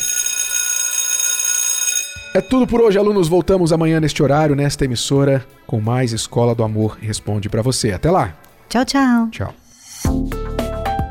É 2.36 2.42
tudo 2.42 2.66
por 2.66 2.82
hoje, 2.82 2.98
alunos. 2.98 3.28
Voltamos 3.28 3.72
amanhã 3.72 4.00
neste 4.00 4.24
horário, 4.24 4.56
nesta 4.56 4.86
emissora, 4.86 5.46
com 5.68 5.80
mais 5.80 6.14
Escola 6.14 6.56
do 6.56 6.64
Amor 6.64 6.98
Responde 7.00 7.50
para 7.50 7.62
você. 7.62 7.92
Até 7.92 8.10
lá. 8.10 8.36
Tchau, 8.70 8.86
tchau. 8.86 9.30
Tchau. 9.30 10.43